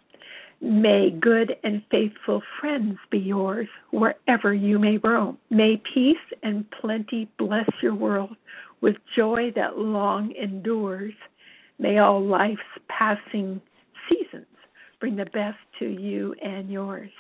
[0.63, 5.37] May good and faithful friends be yours wherever you may roam.
[5.49, 8.37] May peace and plenty bless your world
[8.79, 11.13] with joy that long endures.
[11.79, 13.59] May all life's passing
[14.09, 14.45] seasons
[15.01, 17.11] bring the best to you and yours.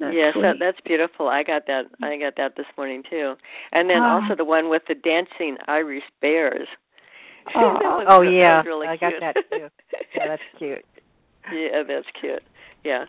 [0.00, 1.28] That's yes, that, that's beautiful.
[1.28, 1.84] I got that.
[2.02, 3.34] I got that this morning too.
[3.70, 4.22] And then Wow.
[4.22, 6.68] also the one with the dancing Irish bears.
[7.54, 7.78] Oh.
[7.80, 9.68] Was- Oh yeah, really I got that too.
[10.16, 10.84] Yeah, that's cute.
[11.52, 12.42] yeah, that's cute.
[12.86, 13.06] Yeah.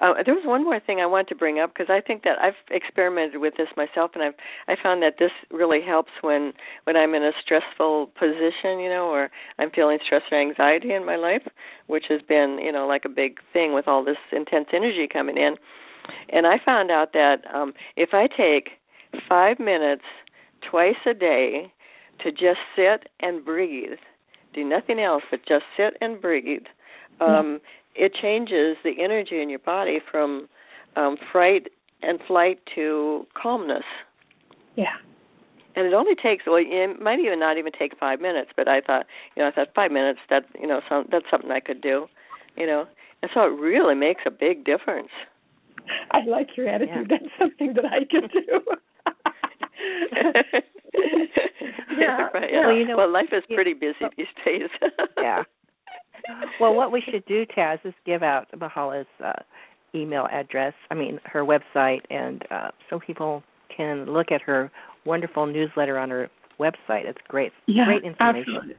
[0.00, 2.38] Uh, there was one more thing I wanted to bring up because I think that
[2.40, 4.34] I've experimented with this myself, and I've
[4.68, 6.52] I found that this really helps when
[6.84, 11.06] when I'm in a stressful position, you know, or I'm feeling stress or anxiety in
[11.06, 11.46] my life,
[11.86, 15.36] which has been you know like a big thing with all this intense energy coming
[15.36, 15.54] in.
[16.28, 18.70] And I found out that um, if I take
[19.28, 20.04] five minutes
[20.68, 21.72] twice a day
[22.22, 23.98] to just sit and breathe,
[24.54, 26.66] do nothing else but just sit and breathe,
[27.20, 27.68] um, yeah.
[27.94, 30.48] It changes the energy in your body from
[30.96, 31.68] um, fright
[32.02, 33.84] and flight to calmness.
[34.76, 34.96] Yeah.
[35.76, 38.50] And it only takes well, it might even not even take five minutes.
[38.56, 40.18] But I thought, you know, I thought five minutes.
[40.28, 42.06] That you know, some that's something I could do,
[42.56, 42.86] you know.
[43.22, 45.10] And so it really makes a big difference.
[46.10, 47.08] I like your attitude.
[47.10, 47.18] Yeah.
[47.18, 48.60] That's something that I can do.
[51.98, 52.50] yeah, right.
[52.52, 52.66] Yeah.
[52.66, 54.68] Well, you know, well, life is pretty busy these days.
[55.18, 55.42] yeah.
[56.60, 59.32] Well, what we should do, Taz, is give out Mahala's uh,
[59.94, 60.74] email address.
[60.90, 63.42] I mean, her website, and uh, so people
[63.74, 64.70] can look at her
[65.04, 66.28] wonderful newsletter on her
[66.58, 67.06] website.
[67.06, 68.56] It's great, yeah, great information.
[68.56, 68.74] Absolutely.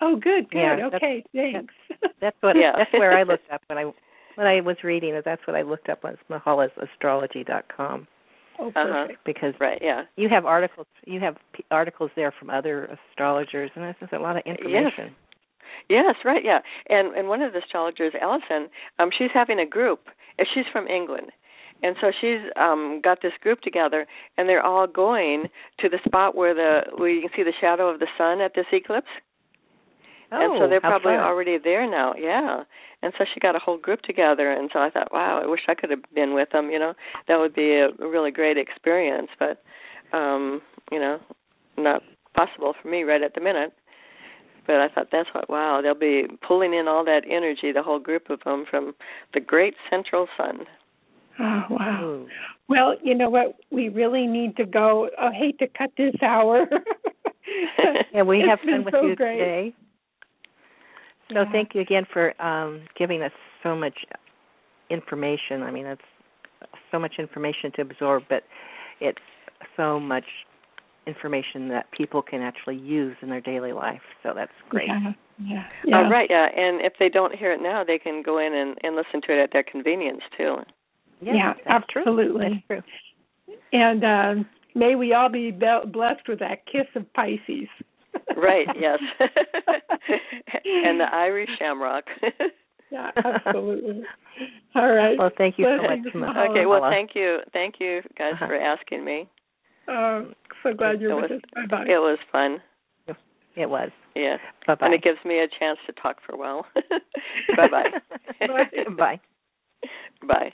[0.01, 0.59] Oh, good, good.
[0.59, 1.75] Yeah, okay, thanks.
[2.21, 2.57] That's what.
[2.57, 2.73] yeah.
[2.77, 3.85] that's where I looked up when I
[4.35, 5.25] when I was reading it.
[5.25, 8.07] That's what I looked up was mahalasastrology.com.
[8.59, 8.73] Oh, uh-huh.
[8.73, 9.13] perfect.
[9.13, 9.23] Uh-huh.
[9.25, 10.87] Because right, yeah, you have articles.
[11.07, 14.93] You have p- articles there from other astrologers, and this is a lot of information.
[14.97, 15.11] Yes.
[15.89, 16.59] Yes, right, yeah.
[16.89, 18.69] And and one of the astrologers, Allison,
[18.99, 20.09] um, she's having a group.
[20.55, 21.31] She's from England,
[21.83, 24.07] and so she's um got this group together
[24.37, 25.47] and they're all going
[25.81, 28.53] to the spot where the where you can see the shadow of the sun at
[28.55, 29.07] this eclipse.
[30.33, 31.21] Oh, and so they're probably fun.
[31.21, 32.65] already there now yeah.
[33.03, 35.61] And so she got a whole group together and so i thought wow i wish
[35.69, 36.95] i could have been with them you know.
[37.29, 39.63] That would be a really great experience but
[40.13, 41.21] um you know
[41.77, 42.03] not
[42.35, 43.73] possible for me right at the minute.
[44.67, 48.01] But I thought that's what wow they'll be pulling in all that energy the whole
[48.01, 48.95] group of them from
[49.33, 50.67] the great central sun
[51.39, 52.27] Oh wow.
[52.69, 53.57] Well, you know what?
[53.71, 55.09] We really need to go.
[55.21, 56.67] I hate to cut this hour.
[58.15, 59.39] yeah, we have fun with so you great.
[59.39, 59.75] today.
[61.33, 61.53] So yeah.
[61.53, 63.33] thank you again for um, giving us
[63.63, 63.99] so much
[64.91, 65.63] information.
[65.63, 66.01] I mean, it's
[66.91, 68.45] so much information to absorb, but
[69.01, 69.19] it's
[69.77, 70.25] so much
[71.07, 74.03] information that people can actually use in their daily life.
[74.23, 74.89] So that's great.
[74.89, 75.13] Yeah.
[75.39, 75.65] Yeah.
[75.85, 76.03] yeah.
[76.07, 76.47] Oh, right, yeah.
[76.57, 79.39] And if they don't hear it now, they can go in and, and listen to
[79.39, 80.57] it at their convenience too.
[81.21, 82.65] Yeah, yeah absolutely.
[82.67, 82.83] True.
[83.73, 87.69] And um, may we all be blessed with that kiss of Pisces.
[88.37, 88.67] right.
[88.79, 88.99] Yes.
[90.65, 92.05] and the Irish shamrock.
[92.91, 94.03] yeah, absolutely.
[94.75, 95.19] All right.
[95.19, 96.37] Well, thank you so much.
[96.51, 96.67] Okay.
[96.67, 98.47] Well, thank you, thank you guys uh-huh.
[98.47, 99.29] for asking me.
[99.89, 100.31] Oh,
[100.63, 101.69] so glad you're it with was, us.
[101.71, 101.85] Bye bye.
[101.85, 102.61] It was fun.
[103.57, 103.91] It was.
[104.15, 104.37] Yeah.
[104.67, 104.87] Bye bye.
[104.87, 106.67] And it gives me a chance to talk for a while.
[107.57, 107.91] Bye-bye.
[108.41, 108.87] bye.
[108.97, 109.21] Bye.
[110.27, 110.53] Bye.